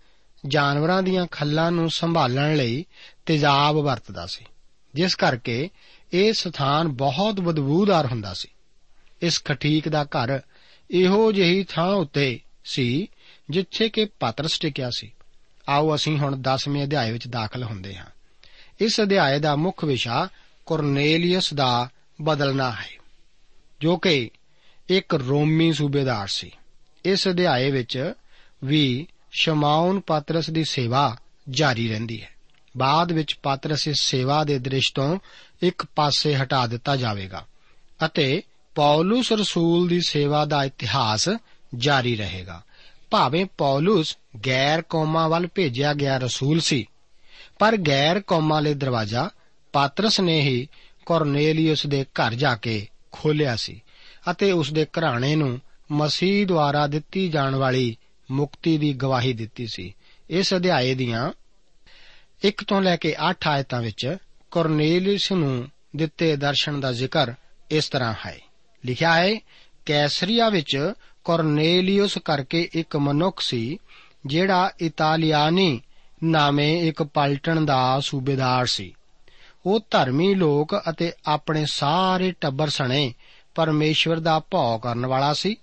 ਜਾਨਵਰਾਂ 0.48 1.04
ਦੀਆਂ 1.04 1.28
ਖੱਲਾਂ 1.32 1.72
ਨੂੰ 1.72 1.90
ਸੰਭਾਲਣ 1.90 2.56
ਲਈ 2.56 2.86
ਤੇਜ਼ਾਬ 3.30 3.76
ਵਰਤਦਾ 3.76 4.26
ਸੀ। 4.26 4.46
ਜਿਸ 4.96 5.16
ਕਰਕੇ 5.16 5.70
ਇਹ 6.14 6.34
ਸਥਾਨ 6.34 6.88
ਬਹੁਤ 6.88 7.40
ਬਦਬੂਦਾਰ 7.40 8.06
ਹੁੰਦਾ 8.06 8.34
ਸੀ। 8.34 8.48
ਇਸ 9.22 9.44
ਖਟੀਕ 9.46 9.90
ਦਾ 9.90 10.04
ਘਰ 10.04 10.42
ਇਹੋ 10.92 11.32
ਜਿਹੀ 11.32 11.64
ਥਾਂ 11.64 11.94
ਉੱਤੇ 11.94 12.40
ਸੀ 12.66 13.08
ਜਿੱਥੇ 13.50 13.90
ਕਿ 13.90 14.06
ਪਤਰਸ 14.06 14.60
ਟਿਕਿਆ 14.60 14.90
ਸੀ। 14.90 15.12
ਆਓ 15.70 15.96
ਅਸੀਂ 15.96 16.18
ਹੁਣ 16.18 16.36
10ਵੇਂ 16.36 16.84
ਅਧਿਆਏ 16.84 17.12
ਵਿੱਚ 17.12 17.28
ਦਾਖਲ 17.28 17.64
ਹੁੰਦੇ 17.64 17.96
ਹਾਂ। 17.96 18.06
ਇਸ 18.80 19.02
ਅਧਿਆਏ 19.02 19.40
ਦਾ 19.40 19.56
ਮੁੱਖ 19.56 19.86
ਵਿਸ਼ਾ 19.86 20.28
ਕੁਰਨੇਲੀਅਸ 20.66 21.54
ਦਾ 21.54 21.90
ਬਦਲਣਾ 22.22 22.72
ਹੈ, 22.72 22.98
ਜੋ 23.82 23.98
ਕਿ 23.98 24.30
ਇੱਕ 24.90 25.16
ਰੋਮੀ 25.16 25.74
ਸੂਬੇਦਾਰ 25.74 26.28
ਸੀ। 26.28 26.52
ਇਸ 27.06 27.28
ਅਧਿਆਏ 27.28 27.72
ਵਿੱਚ 27.72 28.14
ਵੀ 28.64 29.08
ਸ਼ਮਾਉਨ 29.32 30.00
ਪਾਤਰਸ 30.00 30.50
ਦੀ 30.50 30.64
ਸੇਵਾ 30.64 31.18
ਜਾਰੀ 31.50 31.90
ਰਹਿੰਦੀ 31.90 32.22
ਹੈ। 32.22 32.39
ਬਾਅਦ 32.78 33.12
ਵਿੱਚ 33.12 33.36
ਪਾਤਰਸ 33.44 33.88
ਇਸ 33.88 34.02
ਸੇਵਾ 34.02 34.44
ਦੇ 34.44 34.60
ਦ੍ਰਿਸ਼ 34.60 34.94
ਤੋਂ 34.94 35.20
ਇੱਕ 35.62 35.86
ਪਾਸੇ 35.96 36.36
ਹਟਾ 36.36 36.68
ਦਿੱਤਾ 36.68 36.96
ਜਾਵੇਗਾ 36.96 37.46
ਅਤੇ 38.06 38.42
ਪੌਲਸ 38.76 39.32
ਰਸੂਲ 39.32 39.88
ਦੀ 39.88 40.02
ਸੇਵਾ 40.02 40.46
ਦਾ 40.46 40.64
ਇਤਿਹਾਸ 40.64 41.30
ਜਾਰੀ 41.76 42.16
ਰਹੇਗਾ। 42.16 42.62
ਭਾਵੇਂ 43.12 43.46
ਪੌਲਸ 43.58 44.18
ਗੈਰ 44.46 44.82
ਕੌਮਾਂ 44.82 45.30
ਵੱਲ 45.30 45.48
ਭੇਜਿਆ 45.56 45.94
ਗਿਆ 45.94 46.18
ਰਸੂਲ 46.18 46.60
ਸੀ, 46.60 46.86
ਪਰ 47.60 47.78
ਗੈਰ 47.78 48.20
ਕੌਮਾਂ 48.20 48.62
ਲਈ 48.62 48.74
ਦਰਵਾਜ਼ਾ 48.74 49.30
ਪਾਤਰਸ 49.74 50.20
ਨੇ 50.20 50.42
ਹੀ 50.42 50.68
ਕੋਰਨੇਲੀਅਸ 51.06 51.88
ਦੇ 51.88 52.04
ਘਰ 52.04 52.34
ਜਾ 52.34 52.56
ਕੇ 52.56 52.88
ਖੋਲ੍ਹਿਆ 53.12 53.56
ਸੀ 53.56 53.82
ਅਤੇ 54.32 54.52
ਉਸ 54.52 54.74
ਦੇ 54.74 54.86
ਘਰਾਣੇ 54.86 55.36
ਨੂੰ 55.36 55.60
ਮਸੀਹ 55.92 56.48
ਦੁਆਰਾ 56.48 56.88
ਦਿੱਤੀ 56.88 57.30
ਜਾਣ 57.30 57.56
ਵਾਲੀ 57.56 57.98
ਮੁਕਤੀ 58.32 58.78
ਦੀ 58.78 58.94
ਗਵਾਹੀ 58.94 59.34
ਦਿੱਤੀ 59.34 59.68
ਸੀ। 59.68 59.94
ਇਸ 60.30 60.54
ਅਧਿਆਏ 60.54 60.94
ਦੀਆਂ 60.94 61.32
1 62.46 62.64
ਤੋਂ 62.68 62.82
ਲੈ 62.82 62.98
ਕੇ 62.98 63.16
8 63.30 63.34
ਆਇਤਾਂ 63.48 63.82
ਵਿੱਚ 63.82 64.18
ਕੋਰਨੇਲੀਅਸ 64.52 65.32
ਨੂੰ 65.32 65.70
ਦਿੱਤੇ 65.96 66.36
ਦਰਸ਼ਨ 66.36 66.80
ਦਾ 66.80 66.92
ਜ਼ਿਕਰ 66.92 67.34
ਇਸ 67.72 67.90
ਤਰ੍ਹਾਂ 67.90 68.14
ਹੈ। 68.26 68.40
ਲਿਖਿਆ 68.86 69.14
ਹੈ, 69.16 69.40
ਕੈਸਰੀਆ 69.86 70.50
ਵਿੱਚ 70.50 70.94
ਕੋਰਨੇਲੀਅਸ 71.24 72.18
ਕਰਕੇ 72.18 72.70
ਇੱਕ 72.74 72.98
ਮਨੁੱਖ 72.98 73.42
ਸੀ, 73.42 73.78
ਜਿਹੜਾ 74.26 74.72
ਇਤਾਲੀਆਨੀ 74.80 75.82
ਨਾਮੇ 76.24 76.88
ਇੱਕ 76.88 77.04
ਪਲਟਣ 77.04 77.66
ਦਾ 77.66 78.00
ਸੂਬੇਦਾਰ 78.00 78.66
ਸੀ। 78.66 78.94
ਉਹ 79.66 79.80
ਧਰਮੀ 79.92 80.36
ਲੋਕ 80.36 80.82
ਅਤੇ 80.90 81.12
ਆਪਣੇ 81.26 81.66
ਸਾਰੇ 81.66 82.34
ਟੱਬਰ 82.42 82.70
ਸਣੇ 82.70 83.14
ਪਰਮੇਸ਼ਵਰ 83.56 84.20
ਦਾ 84.20 84.40
ਭੌ 84.40 84.78
ਕਰਨ 84.78 85.06
ਵਾਲਾ 85.06 85.34
ਸੀ 85.34 85.56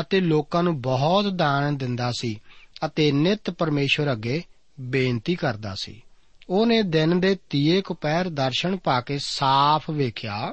ਅਤੇ 0.00 0.20
ਲੋਕਾਂ 0.20 0.62
ਨੂੰ 0.62 0.80
ਬਹੁਤ 0.80 1.32
ਦਾਨ 1.32 1.76
ਦਿੰਦਾ 1.76 2.12
ਸੀ 2.18 2.40
ਅਤੇ 2.86 3.12
ਨਿਤ 3.12 3.50
ਪਰਮੇਸ਼ਵਰ 3.50 4.12
ਅੱਗੇ 4.12 4.42
ਬੇਨਤੀ 4.80 5.34
ਕਰਦਾ 5.34 5.74
ਸੀ। 5.82 6.02
ਉਹਨੇ 6.48 6.82
ਦਿਨ 6.82 7.20
ਦੇ 7.20 7.36
ਤੀਏ 7.50 7.80
ਕੁਪਹਿਰ 7.80 8.28
ਦਰਸ਼ਨ 8.28 8.76
ਪਾ 8.76 9.00
ਕੇ 9.00 9.18
ਸਾਫ਼ 9.18 9.90
ਵੇਖਿਆ 9.90 10.52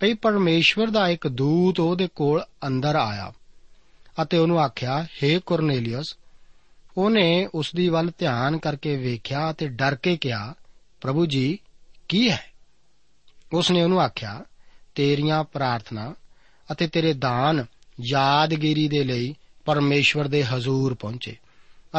ਭਈ 0.00 0.14
ਪਰਮੇਸ਼ਵਰ 0.14 0.90
ਦਾ 0.90 1.08
ਇੱਕ 1.08 1.28
ਦੂਤ 1.28 1.80
ਉਹਦੇ 1.80 2.08
ਕੋਲ 2.14 2.44
ਅੰਦਰ 2.66 2.96
ਆਇਆ 2.96 3.32
ਅਤੇ 4.22 4.38
ਉਹਨੂੰ 4.38 4.60
ਆਖਿਆ 4.60 5.02
हे 5.02 5.40
ਕੁਰਨੇਲੀਅਸ। 5.46 6.16
ਉਹਨੇ 6.96 7.48
ਉਸ 7.54 7.70
ਦੀ 7.74 7.88
ਵੱਲ 7.88 8.12
ਧਿਆਨ 8.18 8.58
ਕਰਕੇ 8.58 8.96
ਵੇਖਿਆ 8.96 9.50
ਅਤੇ 9.50 9.68
ਡਰ 9.68 9.94
ਕੇ 9.94 10.16
ਕਿਹਾ, 10.16 10.54
ਪ੍ਰਭੂ 11.00 11.26
ਜੀ, 11.26 11.58
ਕੀ 12.08 12.30
ਹੈ? 12.30 12.52
ਉਸਨੇ 13.52 13.82
ਉਹਨੂੰ 13.82 14.00
ਆਖਿਆ, 14.00 14.44
ਤੇਰੀਆਂ 14.94 15.44
ਪ੍ਰਾਰਥਨਾ 15.44 16.14
ਅਤੇ 16.72 16.86
ਤੇਰੇ 16.86 17.12
ਦਾਨ 17.12 17.64
ਯਾਦਗਿਰੀ 18.04 18.88
ਦੇ 18.88 19.04
ਲਈ 19.04 19.34
ਪਰਮੇਸ਼ਵਰ 19.64 20.28
ਦੇ 20.28 20.44
ਹਜ਼ੂਰ 20.44 20.94
ਪਹੁੰਚੇ 20.94 21.36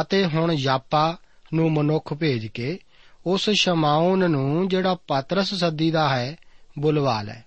ਅਤੇ 0.00 0.24
ਹੁਣ 0.24 0.52
ਯਾਪਾ 0.52 1.16
ਨੂੰ 1.54 1.72
ਮਨੁੱਖ 1.72 2.14
ਭੇਜ 2.14 2.46
ਕੇ 2.46 2.78
ਉਸ 3.26 3.50
ਸ਼ਮਾਉਨ 3.50 4.30
ਨੂੰ 4.30 4.68
ਜਿਹੜਾ 4.68 4.94
ਪਾਤਰਸ 4.94 5.54
ਸੱਦੀਦਾ 5.54 6.08
ਹੈ, 6.08 6.36
ਬੁਲਵਾ 6.78 7.22
ਲੈ। 7.22 7.42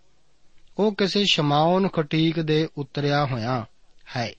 ਉਹ 0.79 0.91
ਕਿਸੇ 0.91 1.25
ਸ਼ਮਾਉਨ 1.25 1.87
ਖਟੀਕ 1.87 2.39
ਦੇ 2.39 2.67
ਉਤਰਿਆ 2.77 3.25
ਹੋਇਆ 3.25 3.65
ਹੈ, 4.15 4.33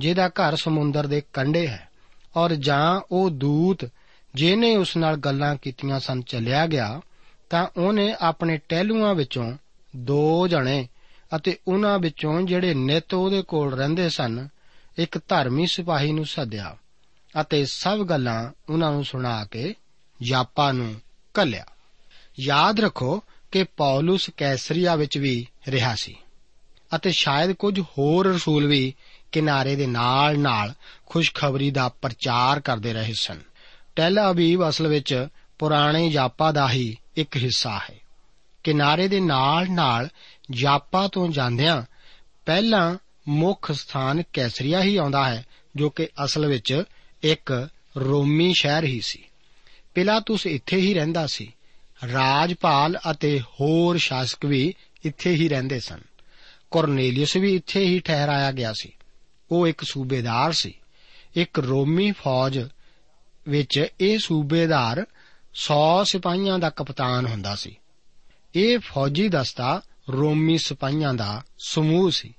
ਜਿਹਦਾ 0.00 0.28
ਘਰ 0.28 0.56
ਸਮੁੰਦਰ 0.56 1.06
ਦੇ 1.06 1.22
ਕੰਢੇ 1.32 1.68
ਹੈ, 1.68 1.88
ਔਰ 2.36 2.54
ਜਾਂ 2.54 3.00
ਉਹ 3.12 3.30
ਦੂਤ 3.30 3.88
ਜਿਹਨੇ 4.34 4.76
ਉਸ 4.76 4.96
ਨਾਲ 4.96 5.16
ਗੱਲਾਂ 5.16 5.56
ਕੀਤੀਆਂ 5.56 6.00
ਸਨ 6.00 6.22
ਚੱਲਿਆ 6.22 6.66
ਗਿਆ, 6.66 7.00
ਤਾਂ 7.50 7.66
ਉਹਨੇ 7.76 8.16
ਆਪਣੇ 8.20 8.58
ਟਹਿਲੂਆਂ 8.68 9.14
ਵਿੱਚੋਂ 9.14 9.52
ਦੋ 9.96 10.48
ਜਣੇ 10.48 10.88
ਅਤੇ 11.36 11.58
ਉਹਨਾਂ 11.68 11.98
ਵਿੱਚੋਂ 11.98 12.40
ਜਿਹੜੇ 12.42 12.74
ਨਿਤ 12.74 13.14
ਉਹਦੇ 13.14 13.42
ਕੋਲ 13.42 13.74
ਰਹਿੰਦੇ 13.74 14.08
ਸਨ, 14.08 14.48
ਇੱਕ 14.98 15.18
ਧਰਮੀ 15.28 15.66
ਸਿਪਾਹੀ 15.66 16.12
ਨੂੰ 16.12 16.26
ਸੱਦਿਆ 16.26 16.76
ਅਤੇ 17.40 17.64
ਸਭ 17.64 17.98
ਗੱਲਾਂ 17.98 18.50
ਉਹਨਾਂ 18.72 18.92
ਨੂੰ 18.92 19.04
ਸੁਣਾ 19.04 19.44
ਕੇ 19.44 19.74
ਯਾਪਾ 20.24 20.72
ਨੂੰ 20.72 21.00
ਕੱਲਿਆ 21.34 21.64
ਯਾਦ 22.40 22.80
ਰੱਖੋ 22.80 23.22
ਕਿ 23.50 23.64
ਪੌਲਸ 23.64 24.30
ਕੈਸਰੀਆ 24.36 24.96
ਵਿੱਚ 24.96 25.18
ਵੀ 25.18 25.46
ਰਿਹਾ 25.68 25.94
ਸੀ 25.94 26.16
ਅਤੇ 26.96 27.12
ਸ਼ਾਇਦ 27.12 27.52
ਕੁਝ 27.52 27.80
ਹੋਰ 27.80 28.26
ਰਸੂਲ 28.26 28.66
ਵੀ 28.66 28.94
ਕਿਨਾਰੇ 29.32 29.76
ਦੇ 29.76 29.86
ਨਾਲ-ਨਾਲ 29.86 30.74
ਖੁਸ਼ਖਬਰੀ 31.06 31.70
ਦਾ 31.70 31.88
ਪ੍ਰਚਾਰ 31.88 32.60
ਕਰਦੇ 32.60 32.92
ਰਹੇ 32.92 33.12
ਸਨ। 33.12 33.40
ਟੈਲ 33.96 34.30
ਅਬੀਬ 34.30 34.68
ਅਸਲ 34.68 34.86
ਵਿੱਚ 34.86 35.28
ਪੁਰਾਣੇ 35.58 36.08
ਯਾਪਾ 36.08 36.52
ਦਾ 36.52 36.70
ਹੀ 36.70 36.96
ਇੱਕ 37.16 37.36
ਹਿੱਸਾ 37.36 37.80
ਹੈ। 37.90 37.94
ਕਿਨਾਰੇ 38.64 39.08
ਦੇ 39.08 39.20
ਨਾਲ-ਨਾਲ 39.20 40.08
ਯਾਪਾ 40.54 41.08
ਤੋਂ 41.08 41.28
ਜਾਂਦਿਆਂ 41.28 41.82
ਪਹਿਲਾਂ 42.46 42.96
ਮੁੱਖ 43.28 43.72
ਸਥਾਨ 43.72 44.22
ਕੈਸਰੀਆ 44.32 44.82
ਹੀ 44.82 44.96
ਆਉਂਦਾ 44.96 45.28
ਹੈ, 45.28 45.44
ਜੋ 45.76 45.90
ਕਿ 45.90 46.08
ਅਸਲ 46.24 46.46
ਵਿੱਚ 46.46 46.82
ਇੱਕ 47.22 47.68
ਰੋਮੀ 47.96 48.54
ਸ਼ਹਿਰ 48.54 48.84
ਹੀ 48.84 49.00
ਸੀ। 49.00 49.24
ਪਿਲਾਤੁਸ 49.94 50.46
ਇੱਥੇ 50.46 50.76
ਹੀ 50.76 50.94
ਰਹਿੰਦਾ 50.94 51.26
ਸੀ। 51.26 51.52
ਰਾਜਪਾਲ 52.12 52.98
ਅਤੇ 53.10 53.40
ਹੋਰ 53.40 53.96
ਸ਼ਾਸਕ 53.96 54.46
ਵੀ 54.46 54.74
ਇੱਥੇ 55.04 55.30
ਹੀ 55.30 55.48
ਰਹਿੰਦੇ 55.48 55.80
ਸਨ। 55.80 56.00
ਕੋਰਨੇਲੀਅਸ 56.70 57.36
ਵੀ 57.36 57.54
ਇੱਥੇ 57.54 57.80
ਹੀ 57.80 57.98
ਠਹਿਰਾਇਆ 57.98 58.52
ਗਿਆ 58.52 58.72
ਸੀ। 58.72 58.92
ਉਹ 59.50 59.68
ਇੱਕ 59.68 59.82
ਸੂਬੇਦਾਰ 59.82 60.52
ਸੀ। 60.52 60.74
ਇੱਕ 61.36 61.58
ਰੋਮੀ 61.58 62.12
ਫੌਜ 62.12 62.68
ਵਿੱਚ 63.48 63.86
ਇਹ 64.00 64.18
ਸੂਬੇਦਾਰ 64.18 65.06
100 65.54 66.04
ਸਿਪਾਹੀਆਂ 66.04 66.58
ਦਾ 66.58 66.70
ਕਪਤਾਨ 66.70 67.26
ਹੁੰਦਾ 67.26 67.54
ਸੀ। 67.54 67.76
ਇਹ 68.54 68.78
ਫੌਜੀ 68.78 69.28
ਦਸਤਾ 69.28 69.82
ਰੋਮੀ 70.10 70.58
ਸਿਪਾਹੀਆਂ 70.58 71.14
ਦਾ 71.14 71.42
ਸਮੂਹ 71.58 72.10
ਸੀ। 72.10 72.34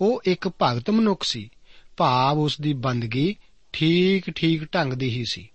ਉਹ 0.00 0.22
ਇੱਕ 0.24 0.48
ਭਗਤ 0.48 0.90
ਮਨੁੱਖ 0.90 1.24
ਸੀ। 1.24 1.50
ਭਾਵ 1.96 2.38
ਉਸ 2.38 2.60
ਦੀ 2.60 2.72
ਬੰਦਗੀ 2.72 3.36
ਠੀਕ 3.72 4.30
ਠੀਕ 4.30 4.74
ਢੰਗ 4.74 4.92
ਦੀ 4.92 5.10
ਹੀ 5.10 5.24
ਸੀ। 5.28 5.48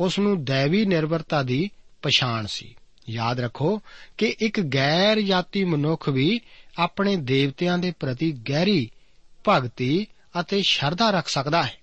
ਉਸ 0.00 0.18
ਨੂੰ 0.18 0.44
ਦੇਵੀ 0.44 0.84
ਨਿਰਭਰਤਾ 0.84 1.42
ਦੀ 1.42 1.70
ਪਛਾਣ 2.02 2.46
ਸੀ। 2.46 2.74
ਯਾਦ 3.10 3.40
ਰੱਖੋ 3.40 3.82
ਕਿ 4.18 4.36
ਇੱਕ 4.38 4.60
ਗੈਰ 4.60 5.20
ਜਾਤੀ 5.20 5.64
ਮਨੁੱਖ 5.64 6.08
ਵੀ 6.08 6.40
ਆਪਣੇ 6.78 7.16
ਦੇਵਤਿਆਂ 7.16 7.78
ਦੇ 7.78 7.92
ਪ੍ਰਤੀ 8.00 8.32
ਗਹਿਰੀ 8.32 8.90
ਭਗਤੀ 9.48 10.06
ਅਤੇ 10.40 10.62
ਸ਼ਰਧਾ 10.62 11.10
ਰੱਖ 11.10 11.28
ਸਕਦਾ 11.28 11.62
ਹੈ। 11.62 11.74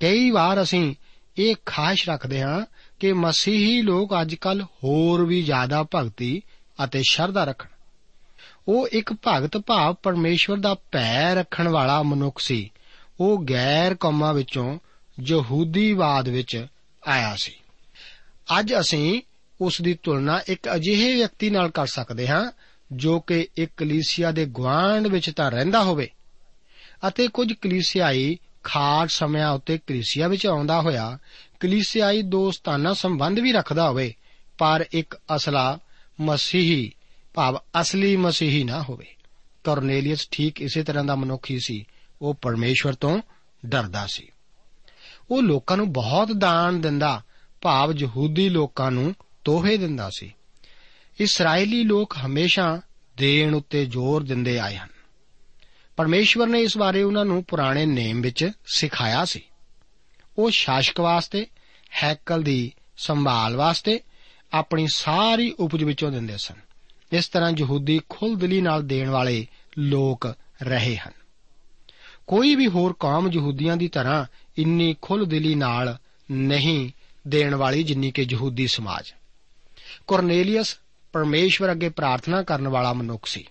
ਕਈ 0.00 0.30
ਵਾਰ 0.30 0.62
ਅਸੀਂ 0.62 0.94
ਇਹ 1.38 1.54
ਖਾਸ਼ 1.66 2.08
ਰੱਖਦੇ 2.08 2.42
ਹਾਂ 2.42 2.66
ਕਿ 3.00 3.12
ਮਸੀਹੀ 3.12 3.82
ਲੋਕ 3.82 4.20
ਅੱਜਕੱਲ 4.20 4.62
ਹੋਰ 4.62 5.24
ਵੀ 5.24 5.42
ਜ਼ਿਆਦਾ 5.42 5.84
ਭਗਤੀ 5.94 6.42
ਅਤੇ 6.84 7.02
ਸ਼ਰਧਾ 7.10 7.44
ਰੱਖਣ। 7.44 7.68
ਉਹ 8.68 8.88
ਇੱਕ 8.88 9.12
ਭਗਤ 9.12 9.56
ਭਾਵ 9.56 9.94
ਪਰਮੇਸ਼ਵਰ 9.94 10.56
ਦਾ 10.56 10.74
ਭੈ 10.74 11.34
ਰੱਖਣ 11.34 11.68
ਵਾਲਾ 11.68 12.02
ਮਨੁੱਖ 12.02 12.40
ਸੀ। 12.40 12.72
ਉਹ 13.20 13.44
ਗੈਰ 13.50 13.94
ਕੌਮਾਂ 13.94 14.34
ਵਿੱਚੋਂ 14.34 14.78
ਯਹੂਦੀਵਾਦ 15.20 16.28
ਵਿੱਚ 16.28 16.66
ਆਇਆ 17.06 17.36
ਸੀ। 17.36 17.52
ਅੱਜ 18.58 18.74
ਅਸੀਂ 18.80 19.22
ਉਸ 19.60 19.82
ਦੀ 19.82 19.98
ਤੁਲਨਾ 20.02 20.40
ਇੱਕ 20.48 20.74
ਅਜਿਹੇ 20.74 21.14
ਵਿਅਕਤੀ 21.14 21.50
ਨਾਲ 21.50 21.70
ਕਰ 21.70 21.86
ਸਕਦੇ 21.86 22.28
ਹਾਂ, 22.28 22.52
ਜੋ 22.92 23.20
ਕਿ 23.20 23.48
ਇੱਕ 23.56 23.70
ਕਲੀਸਿਆ 23.76 24.30
ਦੇ 24.30 24.46
ਗਵਾਂਡ 24.46 25.06
ਵਿੱਚ 25.06 25.30
ਤਾਂ 25.30 25.50
ਰਹਿੰਦਾ 25.50 25.82
ਹੋਵੇ 25.82 26.10
ਅਤੇ 27.08 27.28
ਕੁਝ 27.28 27.52
ਕਲੀਸਿਆਈ 27.52 28.38
ਖਾਸ 28.62 29.12
ਸਮਿਆਂ 29.12 29.50
ਉੱਤੇ 29.50 29.78
ਕਲੀਸਿਆ 29.78 30.28
ਵਿੱਚ 30.28 30.46
ਆਉਂਦਾ 30.46 30.80
ਹੋਇਆ, 30.80 31.18
ਕਲੀਸਿਆਈ 31.60 32.22
ਦੋਸਤਾਨਾ 32.22 32.94
ਸੰਬੰਧ 32.94 33.38
ਵੀ 33.38 33.52
ਰੱਖਦਾ 33.52 33.88
ਹੋਵੇ, 33.88 34.14
ਪਰ 34.58 34.84
ਇੱਕ 34.92 35.16
ਅਸਲਾ 35.36 35.78
ਮਸੀਹੀ 36.20 36.92
ਭਾਵ 37.34 37.58
ਅਸਲੀ 37.80 38.16
ਮਸੀਹੀ 38.16 38.64
ਨਾ 38.64 38.82
ਹੋਵੇ। 38.82 39.06
ਕੋਰਨੇਲੀਅਸ 39.64 40.28
ਠੀਕ 40.30 40.62
ਇਸੇ 40.62 40.82
ਤਰ੍ਹਾਂ 40.82 41.04
ਦਾ 41.04 41.14
ਮਨੁੱਖ 41.14 41.50
ਹੀ 41.50 41.58
ਸੀ, 41.58 41.84
ਉਹ 42.22 42.34
ਪਰਮੇਸ਼ਵਰ 42.34 42.92
ਤੋਂ 42.92 43.22
ਡਰਦਾ 43.66 44.06
ਸੀ। 44.06 44.28
ਉਹ 45.30 45.42
ਲੋਕਾਂ 45.42 45.76
ਨੂੰ 45.76 45.92
ਬਹੁਤ 45.92 46.32
ਦਾਨ 46.32 46.80
ਦਿੰਦਾ, 46.80 47.22
ਭਾਵ 47.60 47.92
ਯਹੂਦੀ 47.98 48.48
ਲੋਕਾਂ 48.48 48.90
ਨੂੰ 48.90 49.14
ਤੋਹਫੇ 49.44 49.76
ਦਿੰਦਾ 49.76 50.10
ਸੀ। 50.10 50.34
ਇਸرائیਲੀ 51.20 51.84
ਲੋਕ 51.84 52.16
ਹਮੇਸ਼ਾ 52.26 52.80
ਦੇਣ 53.16 53.54
ਉੱਤੇ 53.54 53.86
ਜ਼ੋਰ 53.86 54.22
ਦਿੰਦੇ 54.22 54.58
ਆਏ 54.58 54.76
ਹਨ। 54.76 54.88
ਪਰਮੇਸ਼ਵਰ 55.96 56.46
ਨੇ 56.46 56.60
ਇਸ 56.60 56.78
ਬਾਰੇ 56.78 57.02
ਉਹਨਾਂ 57.02 57.24
ਨੂੰ 57.24 57.44
ਪੁਰਾਣੇ 57.44 57.86
ਨੇਮ 57.86 58.20
ਵਿੱਚ 58.20 58.50
ਸਿਖਾਇਆ 58.66 59.24
ਸੀ। 59.24 59.42
ਉਹ 60.38 60.50
ਸ਼ਾਸਕ 60.50 61.00
ਵਾਸਤੇ, 61.00 61.46
ਹੈਕਲ 62.02 62.42
ਦੀ 62.42 62.72
ਸੰਭਾਲ 62.96 63.56
ਵਾਸਤੇ 63.56 64.00
ਆਪਣੀ 64.52 64.86
ਸਾਰੀ 64.94 65.54
ਉਪਜ 65.60 65.84
ਵਿੱਚੋਂ 65.84 66.10
ਦਿੰਦੇ 66.12 66.36
ਸਨ। 66.36 66.54
ਇਸ 67.12 67.28
ਤਰ੍ਹਾਂ 67.28 67.52
ਯਹੂਦੀ 67.58 68.00
ਖੁੱਲਦਲੀ 68.08 68.60
ਨਾਲ 68.60 68.86
ਦੇਣ 68.86 69.10
ਵਾਲੇ 69.10 69.46
ਲੋਕ 69.78 70.34
ਰਹੇ 70.62 70.96
ਹਨ। 70.96 71.12
ਕੋਈ 72.26 72.54
ਵੀ 72.54 72.66
ਹੋਰ 72.66 72.94
ਕੌਮ 73.00 73.30
ਯਹੂਦੀਆਂ 73.32 73.76
ਦੀ 73.76 73.88
ਤਰ੍ਹਾਂ 73.88 74.24
ਇੰਨੀ 74.58 74.96
ਖੁੱਲਦਿਲੀ 75.02 75.54
ਨਾਲ 75.54 75.96
ਨਹੀਂ 76.30 76.90
ਦੇਣ 77.28 77.54
ਵਾਲੀ 77.54 77.82
ਜਿੰਨੀ 77.82 78.10
ਕਿ 78.10 78.26
ਯਹੂਦੀ 78.30 78.66
ਸਮਾਜ। 78.66 79.14
ਕੋਰਨੇਲੀਅਸ 80.06 80.78
ਪਰਮੇਸ਼ਵਰ 81.12 81.70
ਅੱਗੇ 81.70 81.88
ਪ੍ਰਾਰਥਨਾ 81.88 82.42
ਕਰਨ 82.42 82.68
ਵਾਲਾ 82.68 82.92
ਮਨੁੱਖ 82.92 83.26
ਸੀ। 83.26 83.44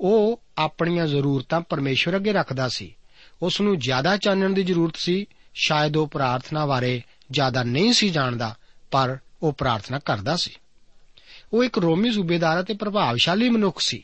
ਉਹ 0.00 0.42
ਆਪਣੀਆਂ 0.58 1.06
ਜ਼ਰੂਰਤਾਂ 1.06 1.60
ਪਰਮੇਸ਼ਵਰ 1.60 2.16
ਅੱਗੇ 2.16 2.32
ਰੱਖਦਾ 2.32 2.68
ਸੀ। 2.68 2.96
ਉਸ 3.42 3.60
ਨੂੰ 3.60 3.78
ਜ਼ਿਆਦਾ 3.78 4.16
ਚਾਨਣ 4.16 4.52
ਦੀ 4.52 4.62
ਜ਼ਰੂਰਤ 4.62 4.96
ਸੀ। 4.96 5.26
ਸ਼ਾਇਦ 5.54 5.96
ਉਹ 5.96 6.06
ਪ੍ਰਾਰਥਨਾ 6.06 6.66
ਬਾਰੇ 6.66 7.02
ਜ਼ਿਆਦਾ 7.30 7.62
ਨਹੀਂ 7.62 7.92
ਸੀ 7.92 8.08
ਜਾਣਦਾ, 8.08 8.56
ਪਰ 8.90 9.18
ਉਹ 9.42 9.52
ਪ੍ਰਾਰਥਨਾ 9.52 9.98
ਕਰਦਾ 9.98 10.36
ਸੀ। 10.36 10.50
ਉਹ 11.52 11.64
ਇੱਕ 11.64 11.78
ਰੋਮੀ 11.78 12.12
ਸੂਬੇਦਾਰ 12.12 12.60
ਅਤੇ 12.60 12.74
ਪ੍ਰਭਾਵਸ਼ਾਲੀ 12.74 13.50
ਮਨੁੱਖ 13.50 13.80
ਸੀ। 13.80 14.02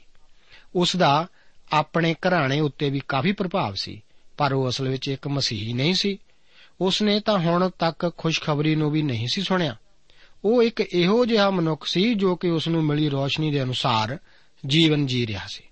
ਉਸ 0.74 0.96
ਦਾ 0.96 1.26
ਆਪਣੇ 1.72 2.14
ਘਰਾਣੇ 2.14 2.60
ਉੱਤੇ 2.60 2.90
ਵੀ 2.90 3.00
ਕਾਫੀ 3.08 3.32
ਪ੍ਰਭਾਵ 3.32 3.74
ਸੀ। 3.74 4.02
ਪਰ 4.38 4.52
ਉਹ 4.52 4.68
ਅਸਲ 4.68 4.88
ਵਿੱਚ 4.88 5.08
ਇੱਕ 5.08 5.28
ਮਸੀਹੀ 5.28 5.72
ਨਹੀਂ 5.72 5.94
ਸੀ। 5.94 6.18
ਉਸ 6.80 7.02
ਨੇ 7.02 7.20
ਤਾਂ 7.20 7.38
ਹੁਣ 7.38 7.70
ਤੱਕ 7.78 8.12
ਖੁਸ਼ਖਬਰੀ 8.16 8.74
ਨੂੰ 8.74 8.90
ਵੀ 8.90 9.02
ਨਹੀਂ 9.02 9.28
ਸੀ 9.28 9.42
ਸੁਣਿਆ। 9.42 9.76
ਉਹ 10.44 10.62
ਇੱਕ 10.62 10.80
ਇਹੋ 10.80 11.26
ਜਿਹਾ 11.26 11.50
ਮਨੁੱਖ 11.50 11.86
ਸੀ 11.86 12.14
ਜੋ 12.14 12.36
ਕਿ 12.36 12.48
ਉਸ 12.48 12.68
ਨੂੰ 12.68 12.84
ਮਿਲੀ 12.84 13.08
ਰੋਸ਼ਨੀ 13.08 13.50
ਦੇ 13.50 13.62
ਅਨੁਸਾਰ 13.62 14.18
ਜੀਵਨ 14.66 15.06
ਜੀ 15.06 15.26
ਰਿਹਾ 15.26 15.46
ਸੀ। 15.46 15.62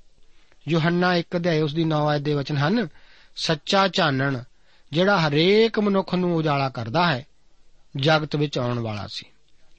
ਯੋਹੰਨਾ 0.68 1.16
ਇੱਕ 1.16 1.36
ਅਧਿਆਇ 1.36 1.60
ਉਸ 1.60 1.74
ਦੀ 1.74 1.84
9 1.84 2.08
ਆਇਤ 2.08 2.22
ਦੇ 2.22 2.34
ਵਚਨ 2.34 2.56
ਹਨ, 2.56 2.88
ਸੱਚਾ 3.36 3.88
ਚਾਨਣ, 3.88 4.42
ਜਿਹੜਾ 4.92 5.20
ਹਰੇਕ 5.20 5.80
ਮਨੁੱਖ 5.80 6.14
ਨੂੰ 6.14 6.36
ਉਜਾਲਾ 6.36 6.68
ਕਰਦਾ 6.68 7.06
ਹੈ, 7.06 7.26
ਜਗਤ 7.96 8.36
ਵਿੱਚ 8.36 8.58
ਆਉਣ 8.58 8.78
ਵਾਲਾ 8.78 9.06
ਸੀ। 9.06 9.26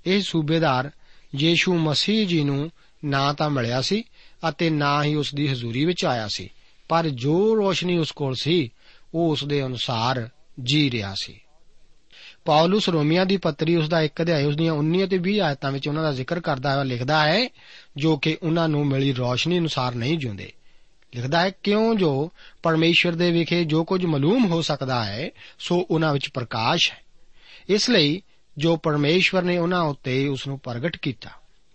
ਇਹ 0.05 0.21
ਸੂਬੇਦਾਰ 0.21 0.91
ਯੀਸ਼ੂ 1.35 1.77
ਮਸੀਹ 1.77 2.27
ਜੀ 2.27 2.43
ਨੂੰ 2.43 2.71
ਨਾ 3.05 3.33
ਤਾਂ 3.33 3.49
ਮਿਲਿਆ 3.49 3.81
ਸੀ 3.81 4.03
ਅਤੇ 4.49 4.69
ਨਾ 4.69 5.03
ਹੀ 5.03 5.15
ਉਸ 5.15 5.35
ਦੀ 5.35 5.47
ਹਜ਼ੂਰੀ 5.47 5.85
ਵਿੱਚ 5.85 6.05
ਆਇਆ 6.05 6.27
ਸੀ, 6.27 6.49
ਪਰ 6.89 7.09
ਜੋ 7.09 7.55
ਰੋਸ਼ਨੀ 7.55 7.97
ਉਸ 7.97 8.11
ਕੋਲ 8.11 8.35
ਸੀ 8.35 8.73
ਉਹ 9.15 9.31
ਉਸ 9.31 9.43
ਦੇ 9.43 9.65
ਅਨੁਸਾਰ 9.65 10.29
ਜੀ 10.63 10.91
ਰਿਹਾ 10.91 11.13
ਸੀ। 11.21 11.39
ਪੌਲਸ 12.45 12.89
ਰੋਮੀਆਂ 12.89 13.25
ਦੀ 13.25 13.37
ਪੱਤਰੀ 13.37 13.75
ਉਸ 13.75 13.89
ਦਾ 13.89 14.01
ਇੱਕ 14.01 14.21
ਅਧਿਆਇ, 14.21 14.43
ਉਸ 14.43 14.55
ਦੀਆਂ 14.55 14.73
19 14.73 15.03
ਅਤੇ 15.03 15.17
20 15.17 15.39
ਆਇਤਾਂ 15.39 15.71
ਵਿੱਚ 15.71 15.87
ਉਹਨਾਂ 15.87 16.03
ਦਾ 16.03 16.11
ਜ਼ਿਕਰ 16.11 16.39
ਕਰਦਾ 16.39 16.79
ਹੈ 16.79 16.83
ਲਿਖਦਾ 16.83 17.23
ਹੈ, 17.23 17.49
ਜੋ 17.97 18.17
ਕਿ 18.17 18.37
ਉਹਨਾਂ 18.43 18.69
ਨੂੰ 18.69 18.87
ਮਿਲੀ 18.87 19.13
ਰੋਸ਼ਨੀ 19.13 19.59
ਅਨੁਸਾਰ 19.59 19.95
ਨਹੀਂ 19.95 20.17
ਜਿਉਂਦੇ। 20.17 20.53
ਲਿਖਦਾ 21.15 21.41
ਹੈ, 21.41 21.49
ਕਿਉਂ 21.49 21.95
ਜੋ 21.95 22.31
ਪਰਮੇਸ਼ਰ 22.63 23.11
ਦੇ 23.15 23.31
ਵਿਖੇ 23.31 23.63
ਜੋ 23.63 23.83
ਕੁਝ 23.83 24.05
ਮਾਲੂਮ 24.05 24.45
ਹੋ 24.45 24.61
ਸਕਦਾ 24.61 25.05
ਹੈ, 25.05 25.29
ਸੋ 25.59 25.87
ਉਹਨਾਂ 25.91 26.13
ਵਿੱਚ 26.13 26.29
ਪ੍ਰਕਾਸ਼ 26.29 26.91
ਹੈ। 26.91 26.97
ਇਸ 27.69 27.89
ਲਈ 27.89 28.21
ਜੋ 28.57 28.77
ਪਰਮੇਸ਼ਵਰ 28.77 29.41
ਨੇ 29.41 29.57
ਉਹਨਾਂ 29.57 29.81
ਉੱਤੇ 29.81 30.27
ਉਸ 30.27 30.47
ਨੂੰ 30.47 30.59
ਪ੍ਰਗਟ 30.59 30.97
ਕੀਤਾ, 30.97 31.29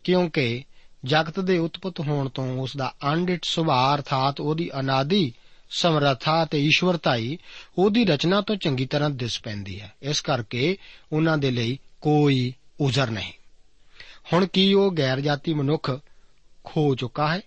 ਕਿਉਂਕਿ 0.05 0.65
ਜਗਤ 1.05 1.41
ਦੇ 1.41 1.59
ਉਤਪਤ 1.59 2.01
ਹੋਣ 2.01 2.29
ਤੋਂ 2.29 2.59
ਉਸ 2.59 2.77
ਦਾ 2.77 2.95
ਅਣਡਿਟ 3.13 3.45
ਸੁਭਾਅ 3.45 3.97
ਅਰਥਾਤ 3.97 4.41
ਉਹਦੀ 4.41 4.71
ਅਨਾਦੀ 4.81 5.33
ਸਮਰੱਥਾ 5.71 6.45
ਤੇ 6.45 6.65
ਈਸ਼ਵਰਤਾਈ 6.65 7.39
ਉਹਦੀ 7.79 8.05
ਰਚਨਾ 8.05 8.41
ਤੋਂ 8.41 8.57
ਚੰਗੀ 8.57 8.87
ਤਰ੍ਹਾਂ 8.87 9.11
ਦਿਸ 9.11 9.41
ਪੈਂਦੀ 9.41 9.81
ਹੈ। 9.81 9.93
ਇਸ 10.03 10.21
ਕਰਕੇ 10.21 10.77
ਉਹਨਾਂ 11.13 11.39
ਦੇ 11.39 11.51
ਲਈ 11.51 11.79
ਕੋਈ 12.01 12.55
ਉਜ਼ਰ 12.81 13.11
ਨਹੀਂ। 13.11 13.33
ਹੁਣ 14.33 14.47
ਕੀ 14.47 14.75
ਉਹ 14.75 14.93
ਗੈਰ 14.99 15.21
ਜਾਤੀ 15.21 15.55
ਮਨੁੱਖ 15.55 16.01
ਖੋ 16.65 16.95
ਚੁੱਕਾ 16.95 17.35
ਹੈ? 17.35 17.41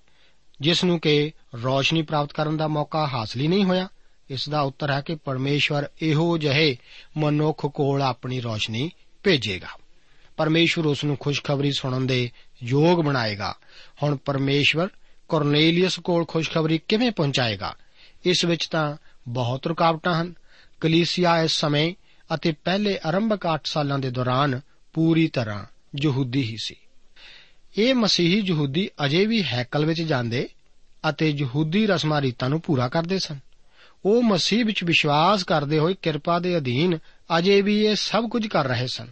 ਜਿਸ 0.62 0.84
ਨੂੰ 0.84 1.00
ਕਿ 1.00 1.32
ਰੋਸ਼ਨੀ 1.64 2.02
ਪ੍ਰਾਪਤ 2.02 2.34
ਕਰਨ 2.34 2.58
ਦਾ 2.58 2.68
ਮੌਕਾ 2.68 3.08
ਹਾਸਲ 3.08 3.40
ਹੀ 3.40 3.48
ਨਹੀਂ 3.48 3.64
ਹੋਇਆ। 3.64 3.88
ਇਸ 4.30 4.50
ਦਾ 4.50 4.62
ਉੱਤਰ 4.62 4.92
ਹੈ 4.92 5.02
ਕਿ 5.02 5.16
ਪਰਮੇਸ਼ਵਰ 5.16 5.88
ਇਹੋ 6.02 6.38
ਜਿਹੇ 6.38 6.78
ਮਨੁੱਖ 7.18 7.66
ਕੋਲ 7.66 8.02
ਆਪਣੀ 8.02 8.40
ਰੋਸ਼ਨੀ 8.40 8.92
ਭੇਜੇਗਾ। 9.24 9.68
ਪਰਮੇਸ਼ਵਰ 10.38 10.86
ਉਸ 10.86 11.04
ਨੂੰ 11.04 11.18
ਖੁਸ਼ਖਬਰੀ 11.20 11.72
ਸੁਣਨ 11.72 12.08
ਦੇ 12.08 12.32
ਯੋਗ 12.64 13.00
ਬਣਾਏਗਾ। 13.00 13.56
ਹੁਣ 14.04 14.16
ਪਰਮੇਸ਼ਵਰ 14.16 14.88
ਕੋਰਨੇਲੀਅਸ 15.28 16.00
ਕੋਲ 16.00 16.26
ਖੁਸ਼ਖਬਰੀ 16.28 16.78
ਕਿਵੇਂ 16.88 17.12
ਪਹੁੰਚਾਏਗਾ? 17.12 17.76
ਇਸ 18.26 18.46
ਵਿੱਚ 18.46 18.68
ਤਾਂ 18.68 18.98
ਬਹੁਤ 19.28 19.68
ਰੁਕਾਵਟਾਂ 19.68 20.22
ਹਨ। 20.22 20.34
ਕਲੀਸਿਆ 20.82 21.42
ਇਸ 21.42 21.52
ਸਮੇਂ 21.52 21.94
ਅਤੇ 22.34 22.52
ਪਹਿਲੇ 22.52 23.00
ਆਰੰਭਕ 23.06 23.46
8 23.46 23.62
ਸਾਲਾਂ 23.66 24.00
ਦੇ 24.00 24.12
ਦੌਰਾਨ 24.12 24.62
ਪੂਰੀ 24.94 25.28
ਤਰ੍ਹਾਂ 25.28 25.66
ਯਹੂਦੀ 26.04 26.44
ਹੀ 26.44 26.58
ਸੀ। 26.64 26.76
ਇਹ 27.78 27.94
ਮਸੀਹੀ 27.94 28.44
ਯਹੂਦੀ 28.46 28.90
ਅਜੇ 29.06 29.26
ਵੀ 29.26 29.44
ਹੈਕਲ 29.44 29.86
ਵਿੱਚ 29.86 30.02
ਜਾਂਦੇ 30.02 30.50
ਅਤੇ 31.10 31.30
ਯਹੂਦੀ 31.30 31.88
ਰਸਮਾਂ 31.88 32.22
ਰੀਤਾਂ 32.22 32.50
ਨੂੰ 32.50 32.62
ਪੂਰਾ 32.62 32.88
ਕਰਦੇ 32.88 33.20
ਸਨ। 33.20 33.40
ਉਹ 34.06 34.24
ਮਸੀਹ 34.24 34.66
ਵਿੱਚ 34.66 34.84
ਵਿਸ਼ਵਾਸ 34.84 35.44
ਕਰਦੇ 35.44 35.80
ਹੋਏ 35.80 35.96
ਕਿਰਪਾ 36.02 36.40
ਦੇ 36.40 36.58
ਅਧੀਨ 36.58 37.00
ਅਜੇ 37.38 37.62
ਵੀ 37.62 37.86
ਇਹ 37.86 37.96
ਸਭ 37.96 38.30
ਕੁਝ 38.30 38.48
ਕਰ 38.48 38.68
ਰਹੇ 38.68 38.88
ਸਨ। 38.88 39.08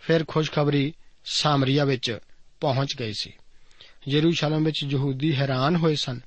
ਫਿਰ 0.00 0.24
ਖੁਸ਼ਖਬਰੀ 0.28 0.94
ਸਾਮਰੀਆ 1.24 1.84
ਵਿੱਚ 1.84 2.18
ਪਹੁੰਚ 2.60 2.96
ਗਈ 3.00 3.12
ਸੀ। 3.12 3.32
ਯਰੂਸ਼ਲਮ 4.08 4.64
ਵਿੱਚ 4.64 4.80
ਯਹੂਦੀ 4.82 5.36
ਹੈਰਾਨ 5.36 5.76
ਹੋਏ 5.76 5.94
ਸਨ, 5.94 6.20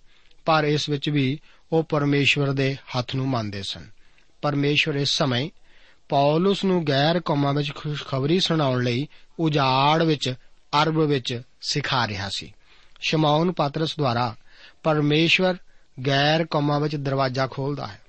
ਪਰ 0.46 0.64
ਇਸ 0.64 0.90
ਵਿੱਚ 0.90 1.10
ਵੀ 1.10 1.40
ਉਹ 1.74 1.84
ਪਰਮੇਸ਼ਵਰ 1.84 2.52
ਦੇ 2.52 2.78
ਹੱਥ 2.98 3.16
ਨੂੰ 3.16 3.30
ਮੰਨਦੇ 3.30 3.64
ਸਨ। 3.64 3.88
ਪਰਮੇਸ਼ਵਰ 4.42 4.96
ਇਸ 4.96 5.10
ਸਮੇਂ 5.10 5.50
ਪੌਲਸ 6.10 6.64
ਨੂੰ 6.64 6.88
ਗੈਰ 6.88 7.20
ਕੌਮਾਂ 7.20 7.54
ਵਿੱਚ 7.54 7.76
ਖੁਸ਼ਖਬਰੀ 7.76 8.40
ਸੁਣਾਉਣ 8.40 8.84
ਲਈ 8.84 9.08
ਉਜਾੜ 9.40 10.04
ਵਿੱਚ, 10.04 10.34
ਅਰਬ 10.84 11.00
ਵਿੱਚ 11.00 11.42
ਸਿਖਾ 11.62 12.08
ਰਿਹਾ 12.08 12.30
ਸੀ। 12.30 12.54
ਸ਼ਮਾਉਨ 13.02 13.52
ਪਾਤਰਸ 13.52 13.98
ਦੁਆਰਾ 13.98 14.36
ਪਰਮੇਸ਼ਵਰ 14.84 15.56
ਗੈਰ 16.08 16.46
ਕੌਮਾਂ 16.46 16.80
ਵਿੱਚ 16.80 16.96
ਦਰਵਾਜ਼ਾ 16.96 17.48
ਖੋਲਦਾ 17.48 17.88
ਹੈ। 17.88 18.02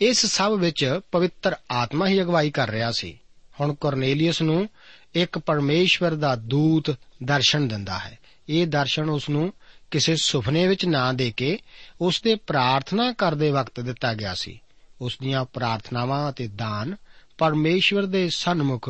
ਇਸ 0.00 0.26
ਸਭ 0.26 0.52
ਵਿੱਚ 0.52 1.00
ਪਵਿੱਤਰ 1.12 1.56
ਆਤਮਾ 1.70 2.06
ਹੀ 2.06 2.22
ਅਗਵਾਈ 2.22 2.50
ਕਰ 2.50 2.70
ਰਿਹਾ 2.70 2.92
ਸੀ। 2.92 3.18
ਹੁਣ 3.60 3.74
ਕੋਰਨੇਲੀਅਸ 3.74 4.42
ਨੂੰ 4.42 4.68
ਇੱਕ 5.14 5.38
ਪਰਮੇਸ਼ਵਰ 5.38 6.10
ਦਾ 6.14 6.36
ਦੂਤ 6.36 6.96
ਦਰਸ਼ਨ 7.22 7.68
ਦਿੰਦਾ 7.68 7.98
ਹੈ। 7.98 8.18
ਇਹ 8.48 8.66
ਦਰਸ਼ਨ 8.66 9.08
ਉਸ 9.10 9.28
ਨੂੰ 9.28 9.52
ਕਿਸੇ 9.92 10.16
ਸੁਪਨੇ 10.16 10.66
ਵਿੱਚ 10.66 10.84
ਨਾ 10.84 11.12
ਦੇ 11.12 11.32
ਕੇ 11.36 11.58
ਉਸ 12.00 12.22
ਦੇ 12.22 12.34
ਪ੍ਰਾਰਥਨਾ 12.34 13.12
ਕਰਦੇ 13.12 13.50
ਵਕਤ 13.50 13.80
ਦਿੱਤਾ 13.80 14.14
ਗਿਆ 14.14 14.34
ਸੀ। 14.34 14.60
ਉਸ 15.00 15.18
ਦੀਆਂ 15.22 15.44
ਪ੍ਰਾਰਥਨਾਵਾਂ 15.44 16.30
ਅਤੇ 16.30 16.46
ਦਾਨ 16.46 16.96
ਪਰਮੇਸ਼ਵਰ 17.38 18.06
ਦੇ 18.06 18.28
ਸਨਮੁਖ 18.30 18.88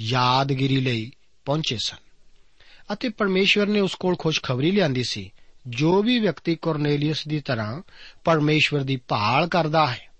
ਯਾਦਗਿਰੀ 0.00 0.76
ਲਈ 0.76 1.10
ਪਹੁੰਚੇ 1.44 1.76
ਸਨ। 1.84 1.96
ਅਤੇ 2.92 3.08
ਪਰਮੇਸ਼ਵਰ 3.08 3.66
ਨੇ 3.66 3.80
ਉਸ 3.80 3.94
ਕੋਲ 3.94 4.16
ਖੁਸ਼ਖਬਰੀ 4.16 4.70
ਲਿਆਂਦੀ 4.70 5.04
ਸੀ, 5.04 5.32
ਜੋ 5.66 6.02
ਵੀ 6.02 6.18
ਵਿਅਕਤੀ 6.18 6.56
ਕੋਰਨੇਲੀਅਸ 6.56 7.28
ਦੀ 7.28 7.40
ਤਰ੍ਹਾਂ 7.40 7.82
ਪਰਮੇਸ਼ਵਰ 8.24 8.80
ਦੀ 8.80 8.96
ਭਾਲ 8.96 9.48
ਕਰਦਾ 9.48 9.86
ਹੈ, 9.86 10.10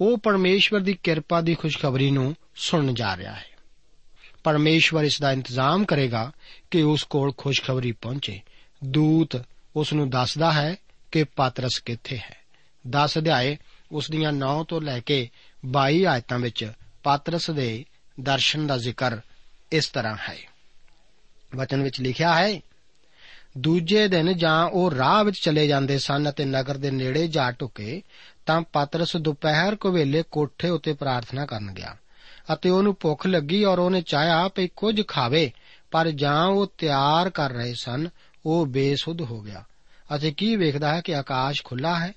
ਉਹ 0.00 0.18
ਪਰਮੇਸ਼ਵਰ 0.18 0.80
ਦੀ 0.80 0.98
ਕਿਰਪਾ 1.02 1.40
ਦੀ 1.40 1.54
ਖੁਸ਼ਖਬਰੀ 1.54 2.10
ਨੂੰ 2.10 2.36
ਸੁਣਨ 2.56 2.94
ਜਾ 2.94 3.16
ਰਿਹਾ 3.16 3.32
ਹੈ। 3.32 3.46
ਪਰਮੇਸ਼ਵਰ 4.44 5.04
ਇਸ 5.04 5.20
ਦਾ 5.20 5.32
ਇੰਤਜ਼ਾਮ 5.32 5.84
ਕਰੇਗਾ 5.84 6.32
ਕਿ 6.70 6.82
ਉਸ 6.82 7.02
ਕੋਲ 7.02 7.32
ਖੁਸ਼ਖਬਰੀ 7.36 7.92
ਪਹੁੰਚੇ। 7.92 8.40
ਦੂਤ 8.84 9.42
ਉਸ 9.76 9.92
ਨੂੰ 9.92 10.10
ਦੱਸਦਾ 10.10 10.52
ਹੈ 10.52 10.76
ਕਿ 11.12 11.24
ਪਾਤਰਸ 11.24 11.78
ਕਿੱਥੇ 11.78 12.16
ਹੈ। 12.16 12.36
10 12.90 13.18
ਅਧਿਆਏ, 13.18 13.56
ਉਸ 13.92 14.10
ਦੀਆਂ 14.10 14.32
9 14.32 14.64
ਤੋਂ 14.64 14.80
ਲੈ 14.80 15.00
ਕੇ 15.00 15.30
22 15.66 16.04
ਆਇਤਾਂ 16.04 16.38
ਵਿੱਚ 16.38 16.72
ਪਾਤਰਸ 17.02 17.50
ਦੇ 17.50 17.84
ਦਰਸ਼ਨ 18.20 18.66
ਦਾ 18.66 18.78
ਜ਼ਿਕਰ 18.78 19.18
ਇਸ 19.72 19.88
ਤਰ੍ਹਾਂ 19.88 20.16
ਹੈ। 20.28 20.36
ਵਚਨ 21.56 21.82
ਵਿੱਚ 21.82 22.00
ਲਿਖਿਆ 22.00 22.34
ਹੈ, 22.34 22.60
ਦੂਜੇ 23.58 24.08
ਦਿਨ 24.08 24.36
ਜਾਂ 24.36 24.66
ਉਹ 24.66 24.90
ਰਾਹ 24.90 25.24
ਵਿੱਚ 25.24 25.36
ਚਲੇ 25.40 25.66
ਜਾਂਦੇ 25.66 25.98
ਸਨ 25.98 26.30
ਅਤੇ 26.30 26.44
ਨਗਰ 26.44 26.76
ਦੇ 26.76 26.90
ਨੇੜੇ 26.90 27.28
ਜਾ 27.28 27.50
ਟੁਕੇ, 27.50 28.02
ਤਾਂ 28.46 28.62
ਪਾਤਰਸ 28.62 29.16
ਦੁਪਹਿਰ 29.16 29.74
ਕੋ 29.74 29.92
ਵੇਲੇ 29.92 30.22
ਕੋਠੇ 30.30 30.68
ਉੱਤੇ 30.68 30.92
ਪ੍ਰਾਰਥਨਾ 30.92 31.46
ਕਰਨ 31.46 31.72
ਗਿਆ 31.72 31.96
ਅਤੇ 32.52 32.70
ਉਹਨੂੰ 32.70 32.96
ਭੁੱਖ 33.00 33.26
ਲੱਗੀ 33.26 33.64
ਔਰ 33.64 33.78
ਉਹਨੇ 33.78 34.00
ਚਾਹਿਆ 34.00 34.48
ਕਿ 34.48 34.68
ਕੁਝ 34.68 35.02
ਖਾਵੇ, 35.08 35.52
ਪਰ 35.90 36.10
ਜਾਂ 36.10 36.46
ਉਹ 36.46 36.72
ਤਿਆਰ 36.78 37.30
ਕਰ 37.30 37.52
ਰਹੇ 37.52 37.74
ਸਨ 37.74 38.08
ਉਹ 38.46 38.66
ਬੇਸੁੱਧ 38.66 39.20
ਹੋ 39.20 39.40
ਗਿਆ। 39.40 39.64
ਅਤੇ 40.16 40.30
ਕੀ 40.30 40.56
ਵੇਖਦਾ 40.56 40.94
ਹੈ 40.94 41.00
ਕਿ 41.00 41.14
ਆਕਾਸ਼ 41.14 41.64
ਖੁੱਲਾ 41.64 41.98
ਹੈ 41.98 42.12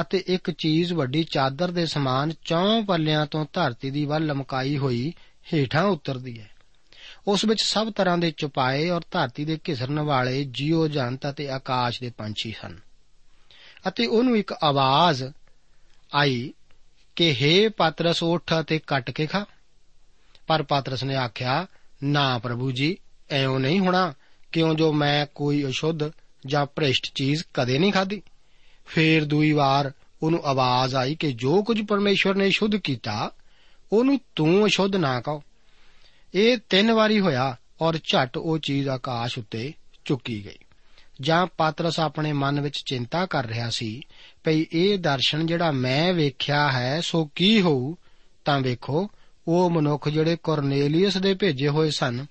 ਅਤੇ 0.00 0.24
ਇੱਕ 0.26 0.50
ਚੀਜ਼ 0.50 0.92
ਵੱਡੀ 0.92 1.24
ਚਾਦਰ 1.24 1.70
ਦੇ 1.70 1.86
ਸਮਾਨ 1.86 2.32
ਚੌਂ 2.44 2.82
ਪੱਲਿਆਂ 2.82 3.26
ਤੋਂ 3.26 3.46
ਧਰਤੀ 3.52 3.90
ਦੀ 3.90 4.04
ਵੱਲ 4.04 4.26
ਲਮਕਾਈ 4.26 4.78
ਹੋਈ 4.78 5.12
ਹੇਠਾਂ 5.54 5.84
ਉਤਰਦੀ 5.84 6.40
ਹੈ। 6.40 6.50
ਉਸ 7.26 7.44
ਵਿੱਚ 7.44 7.62
ਸਭ 7.62 7.92
ਤਰ੍ਹਾਂ 7.92 8.18
ਦੇ 8.18 8.30
ਚੁਪਾਏ 8.36 8.88
ਔਰ 8.88 9.00
ਧਰਤੀ 9.10 9.44
ਦੇ 9.44 9.58
ਘਿਸਰਨ 9.68 10.00
ਵਾਲੇ 10.00 10.44
ਜੀਵ 10.44 10.86
ਜੰਤ 10.86 11.30
ਅਤੇ 11.30 11.50
ਆਕਾਸ਼ 11.50 12.00
ਦੇ 12.00 12.10
ਪੰਛੀ 12.10 12.54
ਹਨ 12.66 12.80
ਅਤੇ 13.88 14.06
ਉਹਨੂੰ 14.06 14.36
ਇੱਕ 14.36 14.54
ਆਵਾਜ਼ 14.62 15.24
ਆਈ 16.14 16.52
ਕਿ 17.16 17.36
हे 17.42 17.72
ਪਾਤਰਸ, 17.76 18.22
ਉੱਠ 18.22 18.52
ਅਤੇ 18.60 18.78
ਕੱਟ 18.78 19.10
ਕੇ 19.10 19.26
ਖਾ। 19.26 19.46
ਪਰ 20.46 20.62
ਪਾਤਰਸ 20.62 21.04
ਨੇ 21.04 21.16
ਆਖਿਆ, 21.16 21.66
ਨਾ 22.02 22.38
ਪ੍ਰਭੂ 22.38 22.72
ਜੀ, 22.72 22.96
ਐਉਂ 23.30 23.60
ਨਹੀਂ 23.60 23.80
ਹੋਣਾ। 23.80 24.14
ਕਿਉਂ 24.52 24.74
ਜੋ 24.74 24.92
ਮੈਂ 24.92 25.26
ਕੋਈ 25.34 25.66
ਅਸ਼ੁੱਧ 25.68 26.10
ਜਾਂ 26.46 26.66
ਭ੍ਰਿਸ਼ਟ 26.66 27.06
ਚੀਜ਼ 27.14 27.42
ਕਦੇ 27.54 27.78
ਨਹੀਂ 27.78 27.92
ਖਾਧੀ? 27.92 28.22
ਫੇਰ 28.86 29.24
ਦੂਈ 29.24 29.52
ਵਾਰ 29.52 29.92
ਉਹਨੂੰ 30.22 30.40
ਆਵਾਜ਼ 30.44 30.94
ਆਈ 30.94 31.14
ਕਿ 31.14 31.32
ਜੋ 31.32 31.62
ਕੁਝ 31.62 31.82
ਪਰਮੇਸ਼ਵਰ 31.82 32.34
ਨੇ 32.34 32.50
ਸ਼ੁੱਧ 32.50 32.76
ਕੀਤਾ, 32.76 33.30
ਉਹਨੂੰ 33.92 34.20
ਤੂੰ 34.36 34.66
ਅਸ਼ੁੱਧ 34.66 34.96
ਨਾ 34.96 35.20
ਕਹੋ। 35.20 35.42
ਇਹ 36.34 36.58
ਤਿੰਨ 36.70 36.92
ਵਾਰੀ 36.92 37.20
ਹੋਇਆ 37.20 37.56
ਔਰ 37.80 37.96
ਝਟ 37.96 38.36
ਉਹ 38.36 38.58
ਚੀਜ਼ 38.58 38.88
ਆਕਾਸ਼ 38.88 39.38
ਉੱਤੇ 39.38 39.72
ਚੁੱਕੀ 40.04 40.44
ਗਈ। 40.44 40.58
ਜਾਂ 41.20 41.46
ਪਾਤਰਸ 41.46 42.00
ਆਪਣੇ 42.00 42.32
ਮਨ 42.32 42.60
ਵਿੱਚ 42.60 42.82
ਚਿੰਤਾ 42.86 43.26
ਕਰ 43.26 43.46
ਰਿਹਾ 43.46 43.70
ਸੀ, 43.70 44.00
ਭਈ 44.44 44.66
ਇਹ 44.72 44.98
ਦਰਸ਼ਨ 44.98 45.46
ਜਿਹੜਾ 45.46 45.70
ਮੈਂ 45.70 46.12
ਵੇਖਿਆ 46.12 46.72
ਹੈ, 46.72 47.00
ਸੋ 47.00 47.30
ਕੀ 47.34 47.60
ਹੋਊ? 47.60 47.94
ਤਾਂ 48.44 48.60
ਵੇਖੋ, 48.60 49.10
ਉਹ 49.48 49.70
ਮਨੁੱਖ 49.70 50.08
ਜਿਹੜੇ 50.08 50.36
ਕੋਰਨੇਲੀਅਸ 50.36 51.16
ਦੇ 51.16 51.34
ਭੇਜੇ 51.34 51.68
ਹੋਏ 51.68 51.90
ਸਨ 51.90 52.26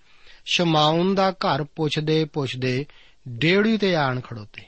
ਸ਼ਮਾਉਨ 0.45 1.15
ਦਾ 1.15 1.31
ਘਰ 1.31 1.63
ਪੁੱਛਦੇ 1.63 2.25
ਪੁੱਛਦੇ 2.25 2.85
ਡੇੜੀ 3.27 3.77
ਤੇ 3.77 3.95
ਆਣ 3.95 4.19
ਖੜੋਤੇ। 4.19 4.63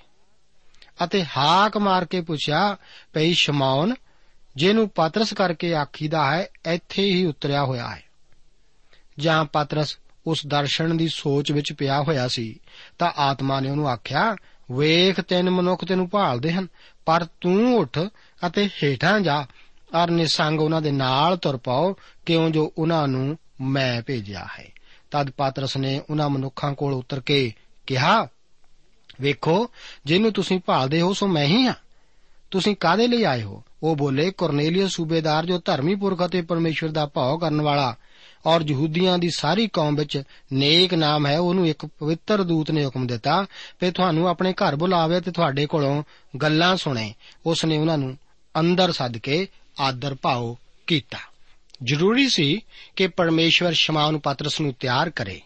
ਅਤੇ 1.03 1.25
ਹਾਕ 1.37 1.77
ਮਾਰ 1.77 2.05
ਕੇ 2.05 2.21
ਪੁੱਛਿਆ, 2.21 2.77
ਭਈ 3.13 3.33
ਸ਼ਮਾਉਨ 3.33 3.93
ਜਿਹਨੂੰ 4.55 4.89
ਪਾਤਰਸ 4.89 5.33
ਕਰਕੇ 5.33 5.75
ਆਖੀਦਾ 5.75 6.31
ਹੈ, 6.31 6.47
ਇੱਥੇ 6.65 7.03
ਹੀ 7.03 7.25
ਉਤਰਿਆ 7.25 7.63
ਹੋਇਆ 7.63 7.87
ਹੈ। 7.87 8.03
ਜਾਂ 9.19 9.45
ਪਾਤਰਸ 9.45 9.97
ਉਸ 10.27 10.47
ਦਰਸ਼ਨ 10.47 10.97
ਦੀ 10.97 11.07
ਸੋਚ 11.07 11.51
ਵਿੱਚ 11.51 11.73
ਪਿਆ 11.73 12.01
ਹੋਇਆ 12.01 12.27
ਸੀ, 12.27 12.59
ਤਾਂ 12.99 13.11
ਆਤਮਾ 13.17 13.59
ਨੇ 13.59 13.69
ਉਹਨੂੰ 13.69 13.89
ਆਖਿਆ, 13.89 14.35
ਵੇਖ 14.71 15.21
ਤਿੰਨ 15.21 15.49
ਮਨੁੱਖ 15.49 15.85
ਤੈਨੂੰ 15.85 16.09
ਭਾਲਦੇ 16.09 16.51
ਹਨ, 16.51 16.67
ਪਰ 17.05 17.25
ਤੂੰ 17.41 17.77
ਉੱਠ 17.77 17.99
ਅਤੇ 18.47 18.69
ਹੇਠਾਂ 18.83 19.19
ਜਾ 19.19 19.45
ਅਰ 20.03 20.11
ਨਿਸੰਗ 20.11 20.61
ਉਹਨਾਂ 20.61 20.81
ਦੇ 20.81 20.91
ਨਾਲ 20.91 21.37
ਤੁਰ 21.37 21.57
ਪਾਓ, 21.57 21.95
ਕਿਉਂ 22.25 22.49
ਜੋ 22.49 22.73
ਉਹਨਾਂ 22.77 23.07
ਨੂੰ 23.07 23.37
ਮੈਂ 23.61 24.01
ਭੇਜਿਆ 24.01 24.47
ਹੈ। 24.59 24.72
ਤਦ 25.13 25.29
ਪਾਤਰਸ 25.29 25.77
ਨੇ 25.77 26.01
ਉਹਨਾਂ 26.09 26.29
ਮਨੁੱਖਾਂ 26.29 26.73
ਕੋਲ 26.73 26.93
ਉਤਰ 26.93 27.19
ਕੇ 27.19 27.53
ਕਿਹਾ, 27.87 28.27
ਵੇਖੋ, 29.21 29.69
ਜਿਹਨੂੰ 30.05 30.33
ਤੁਸੀਂ 30.33 30.59
ਭਾਲਦੇ 30.65 31.01
ਹੋ, 31.01 31.13
ਸੋ 31.13 31.27
ਮੈਂ 31.27 31.45
ਹੀ 31.45 31.65
ਹਾਂ। 31.65 31.73
ਤੁਸੀਂ 32.51 32.75
ਕਾਦੇ 32.75 33.07
ਲਈ 33.07 33.23
ਆਏ 33.23 33.43
ਹੋ? 33.43 33.63
ਉਹ 33.83 33.95
ਬੋਲੇ, 33.95 34.31
ਕੁਰਨੇਲੀਅਸ 34.31 34.91
ਸੂਬੇਦਾਰ 34.91 35.45
ਜੋ 35.45 35.61
ਧਰਮੀ 35.65 35.95
ਪੁਰਖ 35.95 36.25
ਅਤੇ 36.25 36.41
ਪਰਮੇਸ਼ਵਰ 36.41 36.89
ਦਾ 36.89 37.05
ਭਾਉ 37.05 37.37
ਕਰਨ 37.37 37.61
ਵਾਲਾ 37.61 37.95
ਔਰ 38.45 38.61
ਯਹੂਦੀਆਂ 38.67 39.17
ਦੀ 39.17 39.29
ਸਾਰੀ 39.29 39.67
ਕੌਮ 39.67 39.95
ਵਿੱਚ 39.95 40.23
ਨੇਕ 40.53 40.93
ਨਾਮ 40.93 41.27
ਹੈ, 41.27 41.39
ਉਹਨੂੰ 41.39 41.67
ਇੱਕ 41.67 41.85
ਪਵਿੱਤਰ 41.85 42.43
ਦੂਤ 42.43 42.71
ਨੇ 42.71 42.85
ਹੁਕਮ 42.85 43.07
ਦਿੱਤਾ 43.07 43.45
ਕਿ 43.79 43.91
ਤੁਹਾਨੂੰ 43.91 44.27
ਆਪਣੇ 44.27 44.53
ਘਰ 44.53 44.75
ਬੁਲਾਵੇ 44.75 45.21
ਤੇ 45.21 45.31
ਤੁਹਾਡੇ 45.31 45.65
ਕੋਲੋਂ 45.65 46.03
ਗੱਲਾਂ 46.41 46.75
ਸੁਣੇ। 46.75 47.13
ਉਸ 47.45 47.65
ਨੇ 47.65 47.77
ਉਹਨਾਂ 47.77 47.97
ਨੂੰ 47.97 48.17
ਅੰਦਰ 48.59 48.91
ਸੱਦ 48.91 49.17
ਕੇ 49.17 49.47
ਆਦਰ 49.79 50.15
ਭਾਉ 50.21 50.55
ਕੀਤਾ। 50.87 51.32
ਜ਼ਰੂਰੀ 51.83 52.29
ਸੀ 52.29 52.61
ਕਿ 52.95 53.07
ਪਰਮੇਸ਼ਵਰ 53.07 53.71
ਸ਼ਮਾਉਨ 53.71 54.19
ਪਤਰਸ 54.19 54.61
ਨੂੰ 54.61 54.73
ਤਿਆਰ 54.73 55.09
ਕਰੇ। 55.09 55.41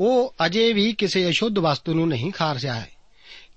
ਉਹ 0.00 0.34
ਅਜੇ 0.46 0.72
ਵੀ 0.72 0.92
ਕਿਸੇ 0.92 1.28
ਅਸ਼ੁੱਧ 1.30 1.58
ਵਸਤੂ 1.58 1.94
ਨੂੰ 1.94 2.08
ਨਹੀਂ 2.08 2.32
ਖਾ 2.32 2.54
ਰਿਹਾ 2.54 2.74
ਹੈ। 2.74 2.88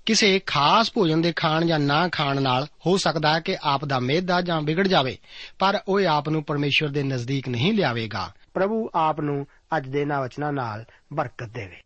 ਕਿਸੇ 0.06 0.40
ਖਾਸ 0.46 0.92
ਭੋਜਨ 0.92 1.22
ਦੇ 1.22 1.32
ਖਾਣ 1.32 1.66
ਜਾਂ 1.66 1.78
ਨਾ 1.78 2.08
ਖਾਣ 2.08 2.42
ਨਾਲ 2.42 2.66
ਹੋ 2.86 2.96
ਸਕਦਾ 2.96 3.34
ਹੈ 3.34 3.40
ਕਿ 3.40 3.56
ਆਪ 3.62 3.84
ਦਾ 3.84 3.98
ਮਿਹਦਾ 3.98 4.40
ਜਾਂ 4.40 4.60
ਵਿਗੜ 4.62 4.88
ਜਾਵੇ, 4.88 5.18
ਪਰ 5.58 5.80
ਉਹ 5.88 6.00
ਆਪ 6.00 6.28
ਨੂੰ 6.28 6.44
ਪਰਮੇਸ਼ਵਰ 6.44 6.88
ਦੇ 6.88 7.02
ਨਜ਼ਦੀਕ 7.02 7.48
ਨਹੀਂ 7.48 7.72
ਲਿਆਵੇਗਾ। 7.72 8.32
ਪ੍ਰਭੂ 8.54 8.90
ਆਪ 8.94 9.20
ਨੂੰ 9.20 9.46
ਅੱਜ 9.76 9.88
ਦੇ 9.88 10.00
ਇਹਨਾਂ 10.00 10.22
ਵਚਨਾਂ 10.22 10.52
ਨਾਲ 10.52 10.84
ਬਰਕਤ 11.12 11.48
ਦੇਵੇ। 11.48 11.80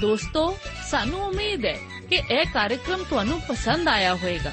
ਦੋਸਤੋ, 0.00 0.56
ਸਾਨੂੰ 0.90 1.20
ਉਮੀਦ 1.20 1.66
ਹੈ 1.66 1.76
ਕਿ 2.10 2.22
ਇਹ 2.30 2.44
ਕਾਰਜਕ੍ਰਮ 2.54 3.04
ਤੁਹਾਨੂੰ 3.10 3.40
ਪਸੰਦ 3.40 3.88
ਆਇਆ 3.88 4.14
ਹੋਵੇਗਾ। 4.14 4.52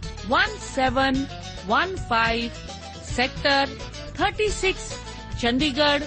sector 3.15 3.67
36 4.17 4.73
Chandigarh 5.41 6.03